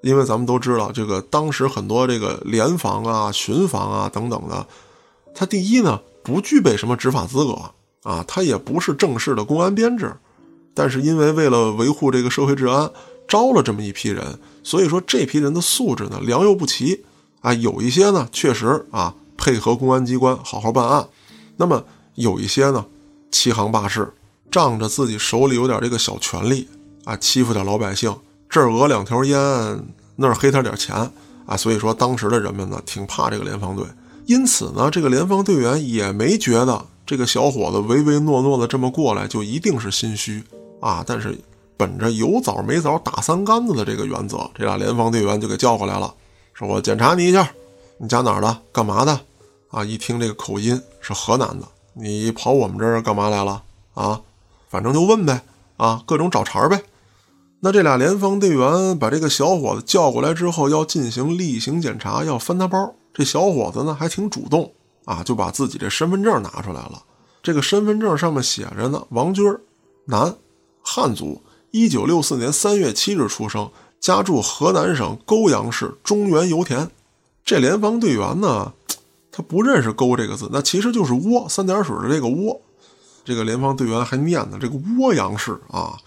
[0.00, 4.66] 因为咱们都知道，这个当时很多这个联防啊、巡防啊等等的，
[5.34, 7.58] 他第一呢不具备什么执法资格
[8.02, 10.16] 啊，他也不是正式的公安编制，
[10.78, 12.88] 但是因为为了维护这个社会治安，
[13.26, 17.04] 招了这么一批人，所以说这批人的素质呢良莠不齐
[17.40, 21.08] 啊，有一些呢确实啊配合公安机关好好办案，
[21.56, 22.86] 那么有一些呢
[23.32, 24.08] 欺行霸市，
[24.52, 26.68] 仗着自己手里有点这个小权力
[27.02, 28.14] 啊，欺负点老百姓。
[28.48, 29.36] 这儿讹两条烟，
[30.14, 30.94] 那儿黑他点钱
[31.44, 31.56] 啊！
[31.56, 33.84] 所以说当时的人们呢，挺怕这个联防队。
[34.26, 40.42] 因此呢，这个联防队员也没觉得这个小伙子唯唯诺诺的这么过来就一定是心虚
[40.80, 41.04] 啊。
[41.06, 41.38] 但是
[41.76, 46.12] 本着有枣没枣打三竿子的这个原则，这俩联防队员就给叫过来了，
[46.54, 47.50] 说我检查你一下，
[47.98, 49.20] 你家哪儿的，干嘛的？
[49.70, 53.62] 啊，一听这个口音是河南的，你跑我们这儿干嘛来了？
[53.94, 54.20] 啊，
[54.68, 55.42] 反正就问呗，
[55.76, 56.82] 啊，各种找茬呗。
[57.60, 62.94] 那这俩联防队员把这个小伙子叫过来之后，要进行例行检查，要翻他包。
[63.12, 64.72] 这小伙子呢还挺主动
[65.04, 67.02] 啊，就把自己这身份证拿出来了。
[67.42, 69.44] 这个身份证上面写着呢，王军，
[70.04, 70.34] 男，
[70.90, 73.70] 汉族，一九六四年三月七日出生，
[74.00, 76.90] 家住河南省沟阳市中原油田。
[77.44, 78.72] 这联防队员呢，
[79.30, 82.58] 他不认识“沟”这个字，那其实就是“窝”三点水的这个“窝”。
[83.22, 85.98] 这个联防队员还念呢，这个涡阳市啊。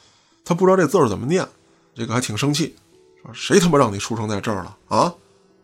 [0.43, 1.47] 他不知道这字儿怎么念，
[1.93, 2.73] 这个还挺生气，
[3.21, 5.13] 说谁他妈让你出生在这儿了啊？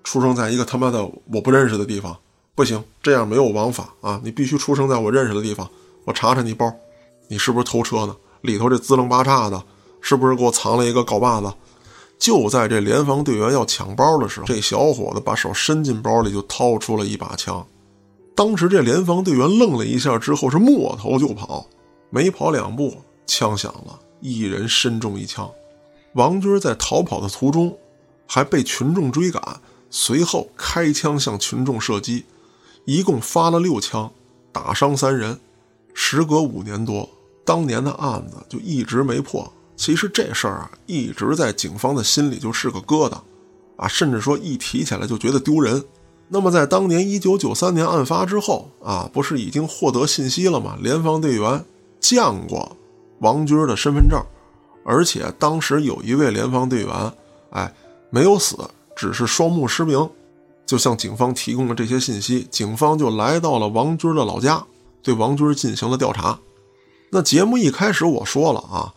[0.04, 1.04] 出生在一个他妈的
[1.34, 2.16] 我不认识的地方，
[2.54, 4.22] 不行，这样没有王法啊！
[4.24, 5.68] 你必须出生在我认识的地方。
[6.06, 6.72] 我查查你包，
[7.30, 8.16] 你是不是偷车呢？
[8.42, 9.64] 里头这滋楞八叉的，
[10.02, 11.54] 是不是给我藏了一个镐把子？
[12.20, 17.66] 就在这联防队员要抢包的时候，这小伙子把手伸进包里就掏出了一把枪。
[18.36, 21.68] 当时这联防队员愣了一下，之后是抹头就跑，
[22.10, 24.00] 没跑两步，枪响了。
[24.20, 25.48] 一人身中一枪，
[26.14, 27.78] 王军在逃跑的途中
[28.28, 29.62] 还被群众追赶，
[29.92, 32.26] 随后开枪向群众射击，
[32.86, 34.12] 一共发了六枪，
[34.52, 35.40] 打伤三人。
[35.94, 37.08] 时隔五年多，
[37.48, 39.50] 当年的案子就一直没破。
[39.78, 43.18] 其实这事儿啊，一直在警方的心里就是个疙瘩，
[43.78, 45.82] 啊，甚至说一提起来就觉得丢人。
[46.28, 50.78] 那么在当年一九九三年案发之后啊，不是已经获得信息了吗？
[50.82, 51.64] 联防队员
[52.02, 52.76] 见过。
[53.20, 54.22] 王军的身份证，
[54.84, 57.14] 而且当时有一位联防队员，
[57.50, 57.74] 哎，
[58.12, 58.58] 没有死，
[58.96, 60.08] 只是双目失明，
[60.68, 62.48] 就向警方提供了这些信息。
[62.52, 64.64] 警方就来到了王军的老家，
[65.02, 66.38] 对王军进行了调查。
[67.10, 68.94] 那节目一开始我说了啊，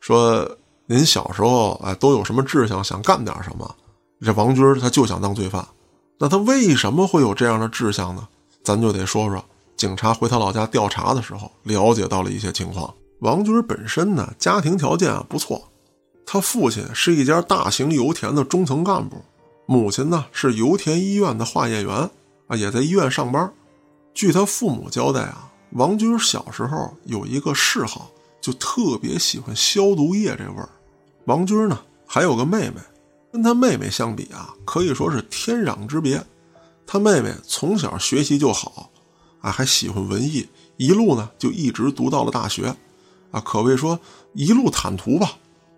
[0.00, 3.74] 说您小时候哎都有什么志向，想干点什么？
[4.20, 5.66] 这王军他就想当罪犯，
[6.18, 8.28] 那他为什么会有这样的志向呢？
[8.62, 9.44] 咱就得说说
[9.76, 12.92] 警察回他老家调查的时候了解到了一些情况。
[13.20, 15.68] 王军本身呢家庭条件啊不错，
[16.26, 19.24] 他父亲是一家大型油田的中层干部，
[19.66, 22.10] 母亲呢是油田医院的化验员
[22.48, 23.50] 啊，也在医院上班。
[24.12, 25.50] 据他父母交代啊。
[25.70, 28.10] 王军小时候有一个嗜好，
[28.40, 30.68] 就特别喜欢消毒液这味儿。
[31.24, 32.76] 王军呢还有个妹妹，
[33.32, 36.24] 跟他妹妹相比啊，可以说是天壤之别。
[36.86, 38.90] 他妹妹从小学习就好，
[39.40, 42.74] 啊，还喜欢文艺，一路呢就一直读到了大学，
[43.32, 43.98] 啊，可谓说
[44.34, 45.32] 一路坦途吧。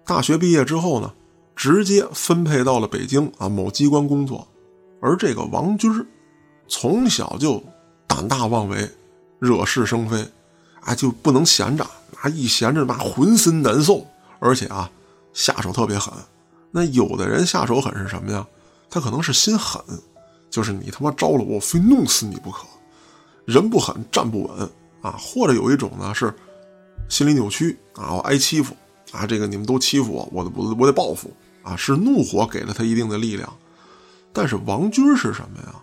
[0.04, 1.12] 大学毕业之后呢，
[1.56, 4.46] 直接分配到了北京啊某机关工作。
[5.00, 6.06] 而这个王军
[6.66, 7.62] 从小就
[8.06, 8.88] 胆大妄为。
[9.38, 10.26] 惹是生非，
[10.80, 11.84] 啊，就不能闲着，
[12.20, 14.06] 啊，一闲着妈浑身难受，
[14.40, 14.90] 而且啊，
[15.32, 16.12] 下手特别狠。
[16.70, 18.46] 那有的人下手狠是什么呀？
[18.90, 19.80] 他可能是心狠，
[20.50, 22.66] 就是你他妈招了我，非弄死你不可。
[23.44, 24.68] 人不狠，站不稳
[25.00, 25.16] 啊。
[25.18, 26.34] 或者有一种呢是
[27.08, 28.76] 心理扭曲啊，我挨欺负
[29.12, 31.30] 啊，这个你们都欺负我，我我我得报复
[31.62, 33.50] 啊，是怒火给了他一定的力量。
[34.32, 35.74] 但是王军是什么呀？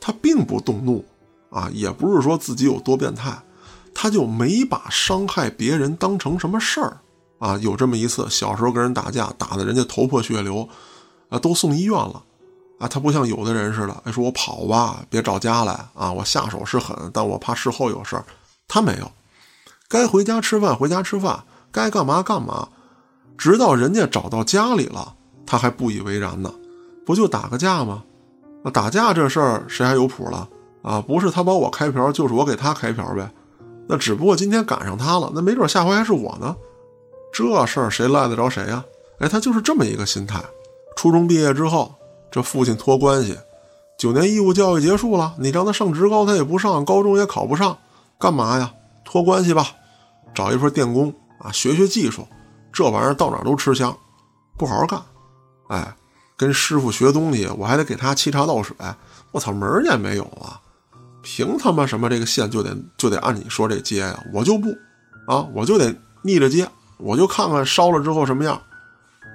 [0.00, 1.04] 他并不动怒。
[1.50, 3.36] 啊，也不是说自己有多变态，
[3.94, 6.98] 他就没把伤害别人当成什么事儿
[7.38, 7.56] 啊。
[7.58, 10.68] 有这么一次，小时候跟人打架，打的人家头破血流，
[11.28, 12.22] 啊，都送医院了。
[12.78, 16.12] 啊，他不像有的人似的，哎，说我跑吧，别找家来啊。
[16.12, 18.24] 我下手是狠，但我怕事后有事儿。
[18.68, 19.10] 他没有，
[19.88, 21.42] 该回家吃饭回家吃饭，
[21.72, 22.68] 该干嘛干嘛，
[23.36, 26.52] 直到人家找到家里了，他还不以为然呢。
[27.04, 28.04] 不就打个架吗？
[28.62, 30.48] 那打架这事儿谁还有谱了？
[30.88, 33.30] 啊，不是他帮我开瓢，就是我给他开瓢呗。
[33.86, 36.56] 那只不过今天赶上他了，那没准下回还是我呢。
[37.30, 38.82] 这事儿谁赖得着谁呀？
[39.18, 40.42] 哎，他就是这么一个心态。
[40.96, 41.94] 初中毕业之后，
[42.30, 43.36] 这父亲托关系，
[43.98, 47.76] 九年义务教育结束了，你让他上职高他也不上，高中也考不上，
[48.18, 48.72] 干嘛呀？
[49.04, 49.68] 托关系吧，
[50.34, 52.26] 找一份电工啊，学学技术。
[52.72, 53.94] 这玩意儿到哪都吃香，
[54.56, 54.98] 不好好干，
[55.68, 55.94] 哎，
[56.36, 58.74] 跟师傅学东西，我还得给他沏茶倒水，
[59.32, 60.58] 我操，门儿也没有啊！
[61.22, 64.24] 凭他妈什么这个线就得就得按你说这接呀？
[64.32, 64.68] 我就不，
[65.26, 68.60] 啊，我就得逆着接，我就看看烧了之后什么样。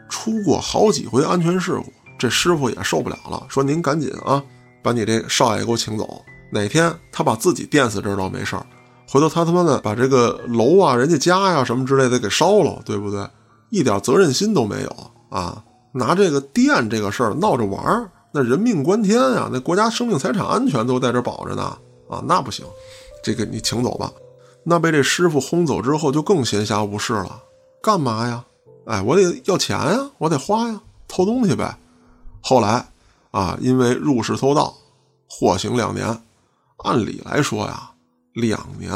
[0.09, 4.43] 出过好几回安全事故，这师傅也受不了了，说您赶紧啊，
[4.83, 6.23] 把你这少爷给我请走。
[6.51, 8.65] 哪天他把自己电死这倒没事儿，
[9.09, 13.27] 回头他他妈的把这个楼啊、人家家呀什么之类的给烧了，对不对？
[13.69, 15.63] 一点责任心都没有啊！
[15.91, 18.09] 拿这个电这个事儿闹着玩儿。
[18.35, 19.47] 那人命关天啊！
[19.53, 21.77] 那国家生命财产安全都在这保着呢
[22.09, 22.19] 啊！
[22.27, 22.65] 那不行，
[23.23, 24.11] 这个你请走吧。
[24.63, 27.43] 那被这师傅轰走之后，就更闲暇无事了。
[27.79, 28.43] 干嘛呀？
[28.85, 31.77] 哎，我得要钱呀，我得花呀，偷东西呗。
[32.41, 32.87] 后来
[33.29, 34.73] 啊，因为入室偷盗，
[35.29, 36.23] 获刑两年。
[36.77, 37.91] 按理来说呀，
[38.33, 38.91] 两年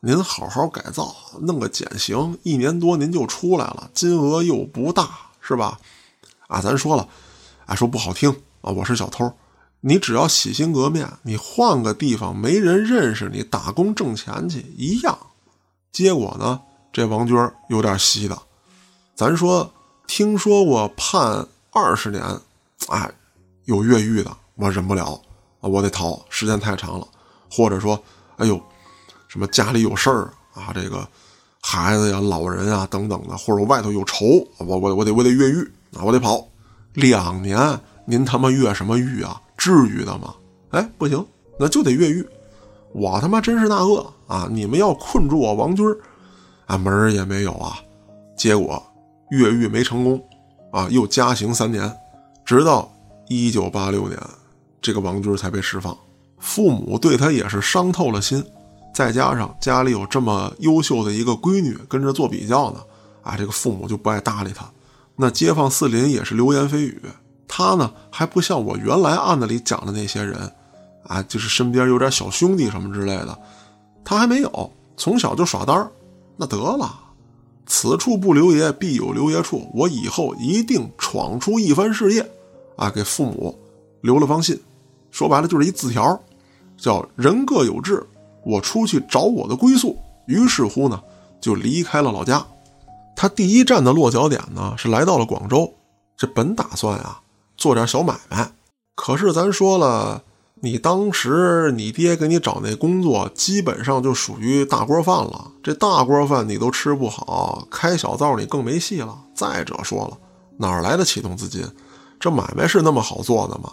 [0.00, 5.08] 您好好改造，弄个减刑，一年多您就出来了，金额又不大，
[5.40, 5.80] 是吧？
[6.48, 7.08] 啊，咱说了，
[7.64, 8.36] 啊，说不好听。
[8.64, 9.30] 啊，我是小偷，
[9.82, 15.18] 你只要洗心革面，你换个地方没人认识你，打工挣钱去一样。
[15.92, 16.58] 结果呢，
[16.90, 17.36] 这王军
[17.68, 18.36] 有点稀的。
[19.14, 19.70] 咱说
[20.06, 22.24] 听说过判二十年，
[22.88, 23.12] 哎，
[23.66, 25.20] 有越狱的，我忍不了，
[25.60, 27.06] 我得逃，时间太长了。
[27.50, 28.02] 或者说，
[28.38, 28.58] 哎呦，
[29.28, 31.06] 什么家里有事儿啊，这个
[31.60, 34.24] 孩子呀、老人啊等等的，或者外头有仇，
[34.56, 35.62] 我我我得我得越狱
[35.92, 36.48] 啊，我得跑
[36.94, 37.58] 两年。
[38.06, 39.40] 您他妈越什么狱啊？
[39.56, 40.34] 至于的吗？
[40.70, 41.24] 哎，不行，
[41.58, 42.26] 那就得越狱。
[42.92, 44.48] 我他妈真是那恶啊！
[44.50, 45.96] 你们要困住我王军儿，
[46.66, 47.78] 啊门儿也没有啊。
[48.36, 48.82] 结果
[49.30, 50.22] 越狱没成功，
[50.70, 51.92] 啊又加刑三年，
[52.44, 52.92] 直到
[53.28, 54.16] 一九八六年，
[54.80, 55.96] 这个王军才被释放。
[56.38, 58.44] 父母对他也是伤透了心，
[58.94, 62.80] 再加上家里有这么优秀的一个闺女跟着做比较呢，
[63.22, 64.68] 啊这个父母就不爱搭理他。
[65.16, 67.00] 那街坊四邻也是流言蜚语。
[67.46, 70.52] 他呢还不像我原来案子里讲的那些人，
[71.06, 73.38] 啊，就是身边有点小兄弟什么之类的，
[74.04, 75.90] 他还没有，从小就耍单儿。
[76.36, 76.92] 那得了，
[77.64, 79.70] 此处不留爷，必有留爷处。
[79.72, 82.28] 我以后一定闯出一番事业，
[82.76, 83.56] 啊，给父母
[84.00, 84.60] 留了封信，
[85.12, 86.20] 说白了就是一字条，
[86.76, 88.04] 叫人各有志，
[88.44, 89.96] 我出去找我的归宿。
[90.26, 91.00] 于是乎呢，
[91.40, 92.44] 就离开了老家。
[93.14, 95.72] 他第一站的落脚点呢是来到了广州，
[96.16, 97.20] 这本打算啊。
[97.56, 98.52] 做点小买卖，
[98.94, 100.22] 可是咱说了，
[100.60, 105.52] 你当时你爹给你找那工作，基本上就属于大锅饭了。
[105.62, 109.16] 这大锅饭你都吃不好，开小灶你更没戏了。
[109.34, 110.18] 再者说了，
[110.58, 111.66] 哪来的启动资金？
[112.20, 113.72] 这买卖是那么好做的吗？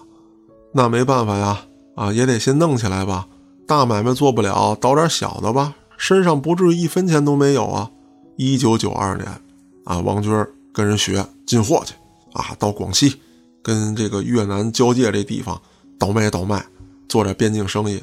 [0.73, 1.61] 那没办法呀，
[1.95, 3.27] 啊，也得先弄起来吧。
[3.67, 7.91] 大买卖做不了，倒点小的吧，身上不至于一分钱都没有啊。
[8.37, 9.27] 一九九二年，
[9.85, 10.33] 啊，王军
[10.73, 11.93] 跟人学进货去，
[12.33, 13.21] 啊，到广西
[13.61, 15.61] 跟这个越南交界这地方
[15.99, 16.65] 倒卖倒卖。
[17.09, 18.01] 做点边境生意，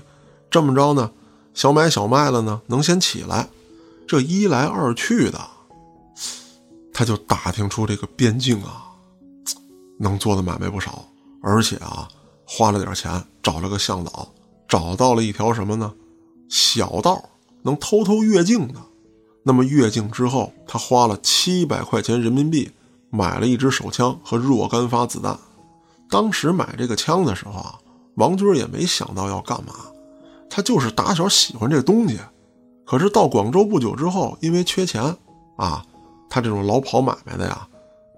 [0.51, 1.11] 这么着呢，
[1.55, 3.49] 小买小卖的呢，能先起来。
[4.07, 5.41] 这一来二去的，
[6.93, 8.85] 他就打听出这个边境啊，
[9.99, 11.09] 能做的买卖不少，
[11.43, 12.07] 而且啊，
[12.45, 14.31] 花了点钱找了个向导，
[14.69, 15.91] 找到了一条什么呢？
[16.51, 17.31] 小道
[17.63, 18.75] 能偷偷越境的。
[19.43, 22.71] 那么越境之后，他花了七百块钱人民币
[23.09, 25.39] 买了一支手枪和若干发子弹。
[26.09, 27.75] 当时买这个枪的时候啊。
[28.15, 29.73] 王军也没想到要干嘛，
[30.51, 32.19] 他就是打小喜欢这东西。
[32.85, 35.01] 可是到广州不久之后，因为缺钱
[35.57, 35.85] 啊，
[36.29, 37.69] 他这种老跑买卖的呀，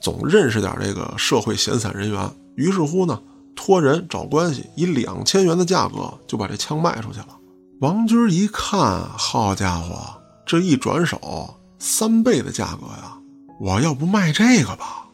[0.01, 2.31] 总认识点这个社会闲散人员。
[2.57, 3.21] 于是乎呢，
[3.55, 7.37] 托人找关系，以两千元的价格就把这枪卖出去了。
[7.83, 9.99] 王军一看，好家伙，
[10.47, 13.19] 这一转手三倍的价格呀！
[13.61, 15.05] 我要不卖这个吧？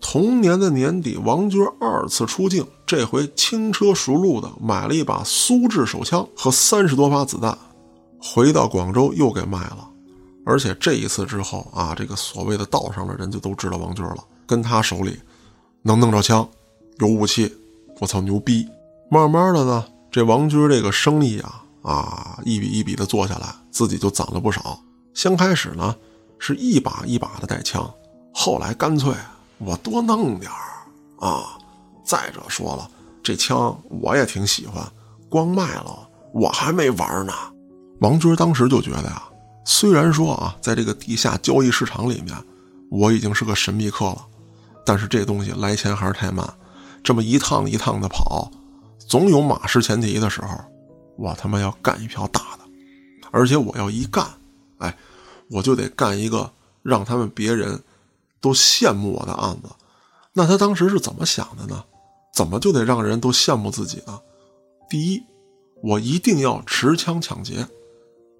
[0.00, 7.56] 同年的年底，王军二次出境，这回轻车熟路的买了一把苏制手枪和三十多发子弹，
[8.20, 9.88] 回到广州又给卖了。
[10.44, 15.18] 而且这一次之后啊，这个所谓的道上的人就都知道王军了，跟他手里
[15.82, 16.48] 能弄着枪，
[16.98, 17.52] 有武器，
[17.98, 18.68] 我操牛逼！
[19.10, 24.78] 慢慢的呢，这王军这个生意啊啊一笔一笔的做下来，自己就攒了不少。
[25.14, 25.96] 先开始呢
[26.38, 27.90] 是一把一把的带枪，
[28.32, 29.12] 后来干脆。
[29.58, 31.58] 我多弄点儿啊！
[32.04, 32.88] 再者说了，
[33.22, 34.86] 这枪我也挺喜欢，
[35.28, 37.32] 光卖了我还没玩呢。
[38.00, 39.22] 王军当时就觉得呀，
[39.64, 42.36] 虽然说啊，在这个地下交易市场里面，
[42.90, 44.24] 我已经是个神秘客了，
[44.84, 46.46] 但是这东西来钱还是太慢，
[47.02, 48.50] 这么一趟一趟的跑，
[49.08, 50.48] 总有马失前蹄的时候。
[51.16, 52.64] 我他妈要干一票大的，
[53.30, 54.24] 而且我要一干，
[54.76, 54.94] 哎，
[55.48, 56.52] 我就得干一个
[56.82, 57.82] 让他们别人。
[58.40, 59.68] 都羡慕我的案子，
[60.32, 61.84] 那他当时是怎么想的呢？
[62.32, 64.20] 怎么就得让人都羡慕自己呢？
[64.90, 65.22] 第一，
[65.82, 67.66] 我一定要持枪抢劫，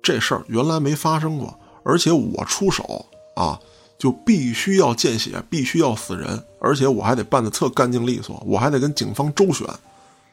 [0.03, 3.59] 这事儿原来没发生过，而且我出手啊，
[3.99, 9.67] 就必须要见血，必须要死人，而且我还得办得特干净利索，我还得跟警方周旋，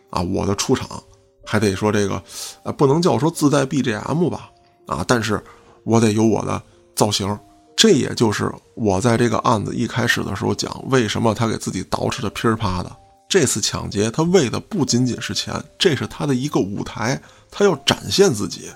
[0.10, 1.02] 啊，我的出场
[1.46, 2.22] 还得说这个，
[2.64, 4.52] 呃，不能叫说自带 BGM 吧，
[4.88, 5.42] 啊，但是
[5.86, 6.62] 我得有我的
[6.96, 7.40] 造型。
[7.76, 12.96] 这也就是我在这个案子一开始的时候讲，为什么他给自己捯饬的噼里啪的。
[13.28, 17.20] 这次抢劫，他为的不仅仅是钱，这是他的一个舞台，
[17.50, 18.70] 他要展现自己。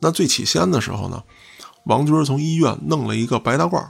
[0.00, 1.20] 那最起先的时候呢，
[1.84, 3.84] 王军从医院弄了一个白大褂，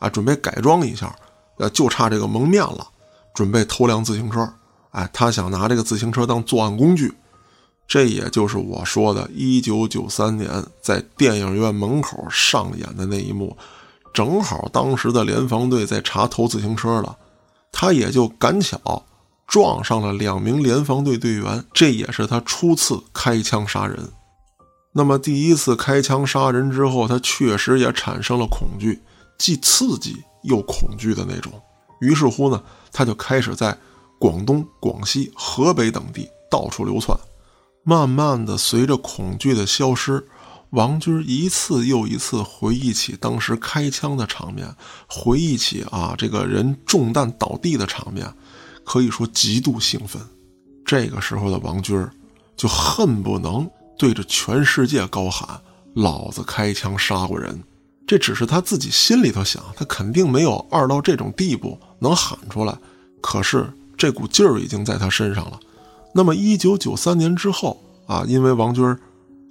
[0.00, 1.14] 啊，准备改装一下，
[1.58, 2.86] 呃，就差这个蒙面了，
[3.32, 4.52] 准备偷辆自行车。
[4.90, 7.14] 哎，他想拿这个自行车当作案工具。
[7.86, 10.50] 这也就是我说的，一九九三年
[10.82, 13.56] 在电影院门口上演的那一幕。
[14.16, 17.18] 正好当时的联防队在查偷自行车了，
[17.70, 19.04] 他也就赶巧
[19.46, 24.08] 撞上了两名联防队队员，这也是他初次开枪杀人。
[24.94, 29.02] 那么第一次开枪杀人之后，他确实也产生了恐惧，
[29.36, 31.52] 既刺激又恐惧的那种。
[32.00, 33.76] 于是乎呢，他就开始在
[34.18, 37.14] 广东、广西、河北等地到处流窜。
[37.84, 40.26] 慢慢的，随着恐惧的消失。
[40.70, 44.68] 王军一次又一次回忆起当时开枪的场面，
[45.06, 48.30] 回忆起啊这个人中弹倒地的场面，
[48.84, 50.20] 可以说极度兴奋。
[50.84, 52.06] 这个时候的王军
[52.56, 55.60] 就恨不能对着全世界高喊
[55.94, 57.62] ：“老子开枪杀过人！”
[58.06, 62.76] 这只是他自己心里头想，他肯定没有二到这种地步能喊出来。
[63.20, 65.58] 可是这股劲儿已经在他身上了。
[66.12, 68.96] 那么，一九九三年之后啊，因为王军。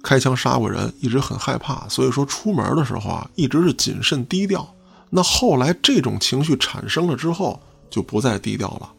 [0.06, 4.64] 开枪杀过人，一直很害怕，所以说出门的时候啊，一直是谨慎低调。
[5.10, 7.58] 那后来这种情绪产生了之后，
[7.90, 8.92] 就不再低调了，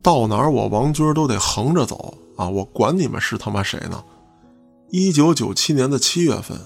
[0.00, 2.48] 到哪儿我王军都得横着走啊！
[2.48, 4.02] 我管你们是他妈谁呢？
[4.90, 6.58] 一九九七年的七月份，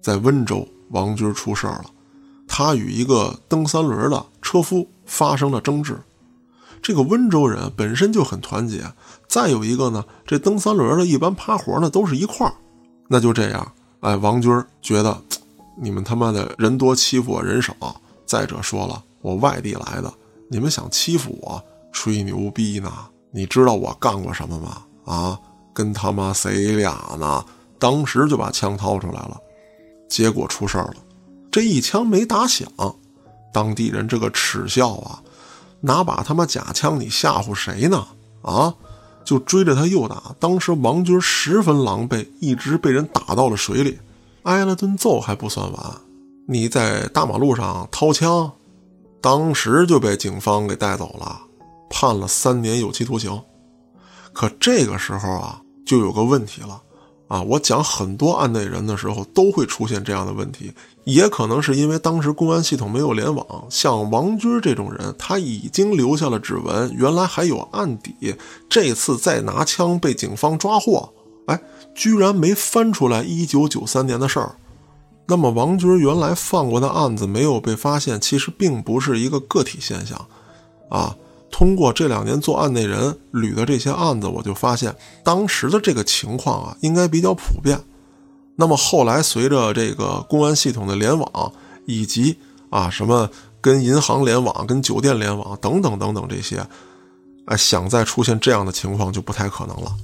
[0.00, 1.86] 在温州，王军出事儿了，
[2.46, 5.98] 他与一个蹬三轮的车夫发生了争执。
[6.80, 8.84] 这个温州人本身就很团结，
[9.26, 12.54] 再有一个呢，这蹬三轮的一般趴活呢都是一块儿。
[13.08, 14.50] 那就这样，哎，王军
[14.80, 15.20] 觉得
[15.76, 17.74] 你们他妈的人多欺负我人少。
[18.26, 20.12] 再者说了，我外地来的，
[20.48, 22.90] 你们想欺负我，吹牛逼呢？
[23.30, 24.82] 你知道我干过什么吗？
[25.04, 25.38] 啊，
[25.74, 27.44] 跟他妈谁俩呢？
[27.78, 29.38] 当时就把枪掏出来了，
[30.08, 30.96] 结果出事儿了，
[31.50, 32.66] 这一枪没打响，
[33.52, 35.22] 当地人这个耻笑啊，
[35.82, 38.06] 拿把他妈假枪你吓唬谁呢？
[38.40, 38.74] 啊，
[39.24, 40.34] 就追着他又打。
[40.38, 43.98] 当时王军十分狼狈，一直被人打到了水里，
[44.42, 45.96] 挨了顿揍还不算完，
[46.46, 48.52] 你在大马路上掏枪，
[49.20, 51.40] 当时就被警方给带走了，
[51.88, 53.42] 判了三年有期徒刑。
[54.32, 56.82] 可这个时候啊，就有个问题了。
[57.34, 60.72] 啊，我讲很多案内人的时候都会出现这样的问题，
[61.02, 63.44] 也可能是因为当时公安系统没有联网。
[63.68, 68.36] 像王军这种人，他已经留下了指纹，原来还有案底，
[68.68, 71.12] 这次再拿枪被警方抓获，
[71.46, 71.60] 哎，
[71.92, 74.54] 居然没翻出来一九九三年的事儿。
[75.26, 80.24] 那么王军原来犯过的案子没有被发现，其实并不是一个个体现象，
[80.88, 81.16] 啊。
[81.56, 84.92] 通过这两年做案内人捋的这些案子，我就发现
[85.22, 87.80] 当时的这个情况啊，应该比较普遍。
[88.56, 91.52] 那么后来随着这个公安系统的联网，
[91.86, 92.40] 以及
[92.70, 93.30] 啊什么
[93.60, 96.66] 跟银行联网、跟酒店联网等等等等这些，
[97.46, 99.94] 哎，想再出现这样的情况就不太可能了。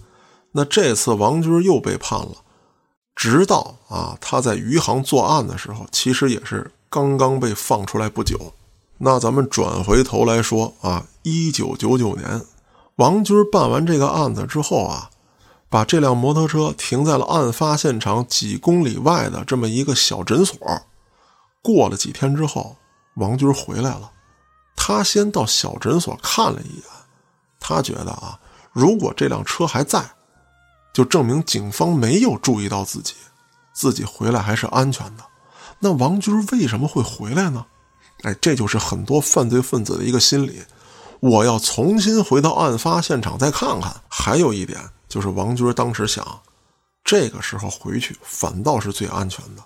[0.53, 2.36] 那这次王军又被判了，
[3.16, 8.53] 直到啊他在余杭作案的时候，其实也是刚刚被放出来不久。
[9.03, 12.42] 那咱们转回头来说啊，一九九九年，
[12.96, 15.09] 王军办完这个案子之后啊，
[15.70, 20.59] 把这辆摩托车停在了案发现场几公里外的这么一个小诊所。
[21.62, 22.76] 过了几天之后，
[23.14, 24.12] 王军回来了，
[24.76, 26.84] 他先到小诊所看了一眼，
[27.59, 28.38] 他觉得啊，
[28.70, 30.05] 如果这辆车还在，
[30.92, 33.14] 就证明警方没有注意到自己，
[33.72, 35.24] 自己回来还是安全的。
[35.78, 37.64] 那王军为什么会回来呢？
[38.22, 40.62] 哎，这就是很多犯罪分子的一个心理，
[41.20, 43.94] 我要重新回到案发现场再看看。
[44.08, 46.40] 还有一点就是，王军当时想，
[47.02, 49.62] 这个时候回去反倒是最安全的，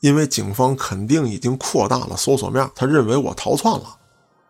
[0.00, 3.96] 因为警方肯定已经扩大了搜索面，他认为我逃窜了。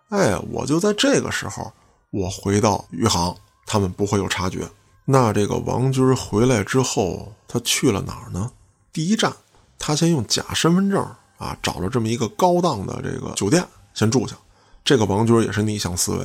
[0.08, 1.70] 哎，我就在这个时候，
[2.10, 4.66] 我回到余杭，他们不会有察觉。
[5.04, 8.50] 那这个王军回来之后，他去了哪儿呢？
[8.92, 9.32] 第一站，
[9.78, 11.06] 他先用假身份证。
[11.38, 13.64] 啊，找了这么一个高档的这个酒店
[13.94, 14.36] 先住下。
[14.84, 16.24] 这个王军也是逆向思维，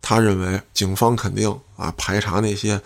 [0.00, 2.80] 他认为警方肯定啊排查那些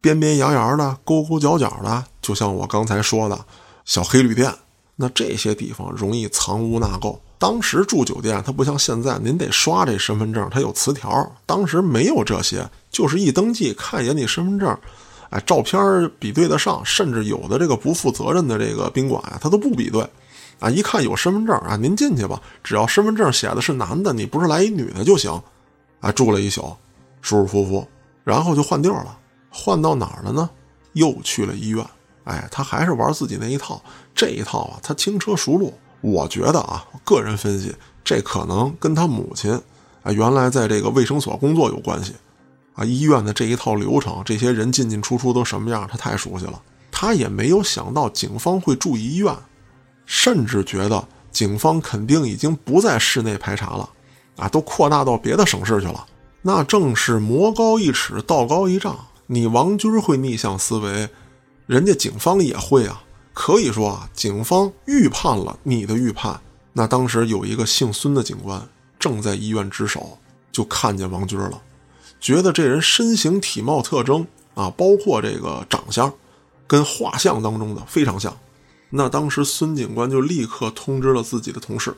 [0.00, 3.44] 边边沿沿的、沟沟角角的，就像我刚才说的
[3.84, 4.52] 小黑旅店，
[4.96, 7.18] 那这些地方容易藏污纳垢。
[7.38, 11.32] 当时住酒店，他不像现在，您得刷这身份证，他有磁条。
[11.46, 14.78] 当时没有这些，就是一登记看一眼你身份证，
[15.30, 20.08] 哎，照片比对得上，甚至有的这个不负责任的这个宾馆啊，他都不比对。
[20.62, 25.28] 啊，一看有身份证啊，您进去吧，只要身份证写的是男的，你不是来一女的就行。
[26.00, 26.62] 啊，住了一宿，
[27.20, 27.88] 舒舒服服，
[28.22, 29.18] 然后就换地儿了。
[29.50, 30.48] 换到哪儿了呢？
[30.92, 31.84] 又去了医院。
[32.24, 33.82] 哎，他还是玩自己那一套，
[34.14, 35.74] 这一套啊，他轻车熟路。
[36.00, 39.52] 我觉得啊，个人分析，这可能跟他母亲
[40.02, 42.14] 啊原来在这个卫生所工作有关系。
[42.74, 46.60] 啊，医院的这一套流程，这些人进进出出都什么样，他太熟悉了。
[46.90, 49.34] 他也没有想到警方会注意医院。
[50.06, 53.88] 甚至觉得警方肯定已经不在市内排查了，
[54.36, 56.06] 啊，都扩大到别的省市去了。
[56.42, 58.98] 那正是魔高一尺，道高一丈。
[59.26, 61.08] 你王军会逆向思维，
[61.66, 63.02] 人家警方也会啊。
[63.32, 66.38] 可以说啊，警方预判了你的预判。
[66.74, 68.60] 那当时有一个姓孙的警官
[68.98, 70.18] 正在医院值守，
[70.50, 71.62] 就看见王军了，
[72.20, 76.12] 觉得这人身形体貌特征啊，包括这个长相，
[76.66, 78.36] 跟画像当中的非常像。
[78.94, 81.96] 那当时孙警官就立刻通知了自己的同事，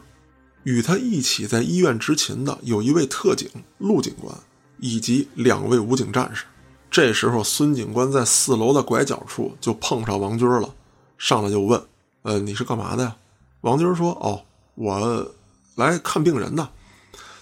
[0.63, 4.33] 与他一起在医院执勤的有一位特警陆警官，
[4.79, 6.45] 以及两位武警战士。
[6.89, 10.73] 这时候，孙警官在四楼的拐角处就碰上王军了，
[11.19, 11.83] 上来就问
[12.23, 13.17] ：“呃，你是干嘛的呀？”
[13.63, 14.45] 王军说：“哦，
[14.77, 15.29] 我
[15.75, 16.69] 来看病人的。”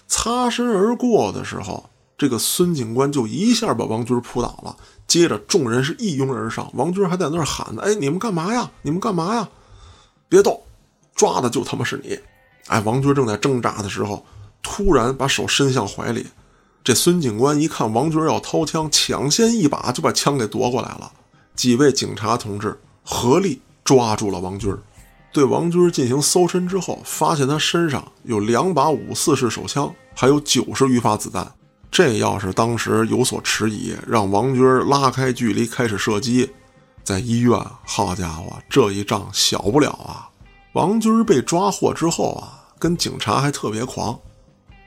[0.07, 1.89] 擦身而过的时候，
[2.23, 4.73] 这个孙警官就一下把王军扑倒了。
[5.05, 8.71] 接着，众人是一拥而上，王军还在那儿喊呢：“哎，你们干嘛呀？
[8.81, 9.49] 你们干嘛呀？
[10.29, 10.63] 别动，
[11.13, 12.17] 抓的就他妈是你！”
[12.67, 14.25] 哎，王军正在挣扎的时候，
[14.61, 16.25] 突然把手伸向怀里。
[16.81, 21.11] 这孙警官一看王军要掏枪，抢先一把就把枪给夺过来了。
[21.57, 24.73] 几位警察同志合力抓住了王军，
[25.33, 31.51] 对王军进行搜身之后，发现他身上有两把五四式手枪，还有九十余发子弹。
[31.93, 36.49] 这要是当时有所迟疑，让王军拉开距离开始射击，
[37.03, 40.27] 在医院，好家伙，这一仗小不了啊！
[40.73, 44.19] 王军被抓获之后啊，跟警察还特别狂，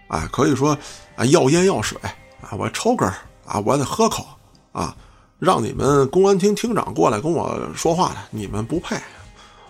[0.09, 0.77] 哎，可以说
[1.15, 1.97] 啊，要烟要水
[2.43, 3.09] 啊，我抽根
[3.47, 4.27] 啊，我得喝口
[4.73, 4.93] 啊，
[5.39, 8.97] 让你们公安厅厅长过来跟我说话来，你们不配，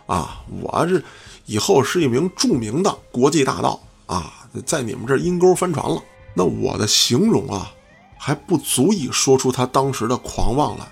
[0.06, 1.02] 啊，我这
[1.44, 4.32] 以后是一名著名的国际大盗啊，
[4.64, 6.02] 在你们这阴沟翻船了。
[6.38, 7.72] 那我的形容啊，
[8.18, 10.84] 还不足以说出他当时的狂妄来。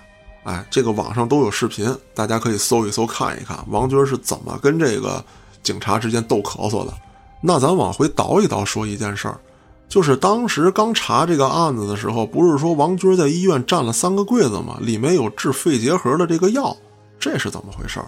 [0.45, 5.23] 哎，这个网上都有视频，大家可以搜一搜看一看，王军是怎么跟这个
[5.61, 6.91] 警察之间斗咳嗽的。
[7.41, 9.39] 那咱往回倒一倒说一件事儿，
[9.87, 14.77] 就是当时刚查这个案子的时候，不是说王军在医院占了三个柜子吗？
[14.81, 16.75] 里面有治肺结核的这个药，
[17.19, 17.99] 这是怎么回事？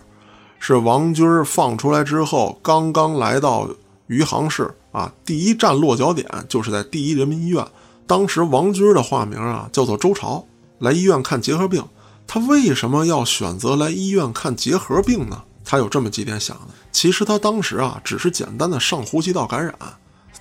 [0.59, 3.69] 是王军放出来之后，刚刚来到
[4.07, 7.63] 余杭市啊，第一站落脚点就是在第一人民医院。
[8.07, 10.43] 当时王军的化名啊叫做周朝，
[10.79, 11.83] 来医院看结核病。
[12.25, 15.43] 他为什么要选择来医院看结核病呢？
[15.63, 16.73] 他有这么几点想的。
[16.91, 19.75] 其实他当时啊，只是简单的上呼吸道感染，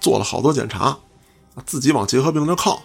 [0.00, 0.96] 做了好多检查，
[1.66, 2.80] 自己往结核病那靠。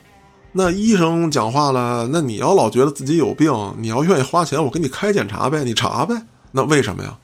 [0.51, 6.21] 那医生讲话了，那你要老觉得自己有病，你要愿意花钱，我给你开检查呗，你查呗。
[6.51, 7.17] 那为什么呀？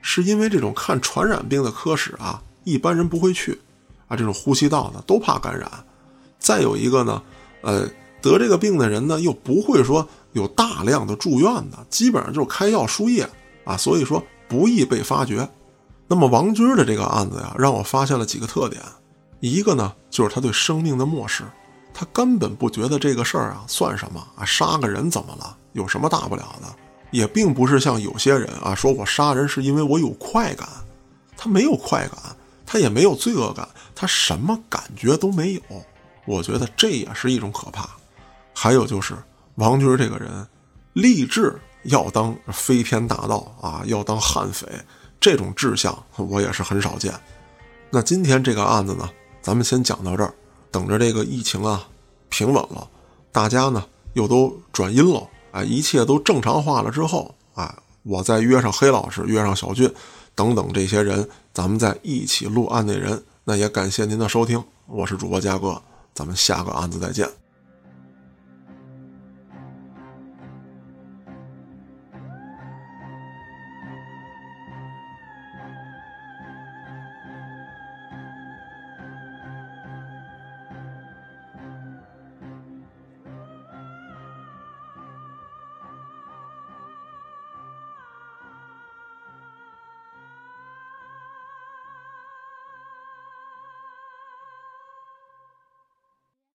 [0.00, 3.60] 是因为这种看传染病的科室啊，一般人不会去，
[4.12, 5.70] 啊，这种呼吸道的都怕感染。
[6.38, 7.22] 再有一个呢，
[7.62, 7.88] 呃，
[8.20, 10.06] 得这个病的人呢，又不会说。
[10.32, 13.28] 有大量的住院的，基本上就是开药输液
[13.66, 15.46] 啊，所以说不易被发觉。
[16.08, 18.80] 那么王军的这个案子呀，让我发现了几个特点。
[19.40, 21.44] 一个呢，就是他对生命的漠视，
[21.92, 25.54] 他根本不觉得这个事儿啊算什么啊，杀个人怎么了？
[25.74, 26.68] 有什么大不了的？
[27.10, 30.66] 也并不是像有些人啊，说我杀人是因为我有快感，
[31.36, 32.34] 他没有快感，
[32.64, 33.68] 他也没有罪恶感，
[34.02, 35.62] 他什么感觉都没有。
[36.24, 37.88] 我觉得这也是一种可怕。
[38.52, 39.16] 还有就是。
[39.56, 40.48] 王军这个人，
[40.94, 44.66] 立志要当飞天大盗啊，要当悍匪，
[45.20, 47.12] 这种志向我也是很少见。
[47.90, 49.06] 那今天这个案子呢，
[49.42, 50.32] 咱们先讲到这儿，
[50.70, 51.86] 等着这个疫情啊
[52.30, 52.88] 平稳了，
[53.30, 53.84] 大家呢
[54.14, 59.92] 又都转阴了，啊，一切都正常化了之后，啊，我再约上黑老师，约上小俊，
[60.34, 63.22] 等等这些人，咱们再一起录案内人。
[63.44, 65.82] 那也感谢您的收听，我是主播嘉哥，
[66.14, 67.41] 咱们下个案子再见。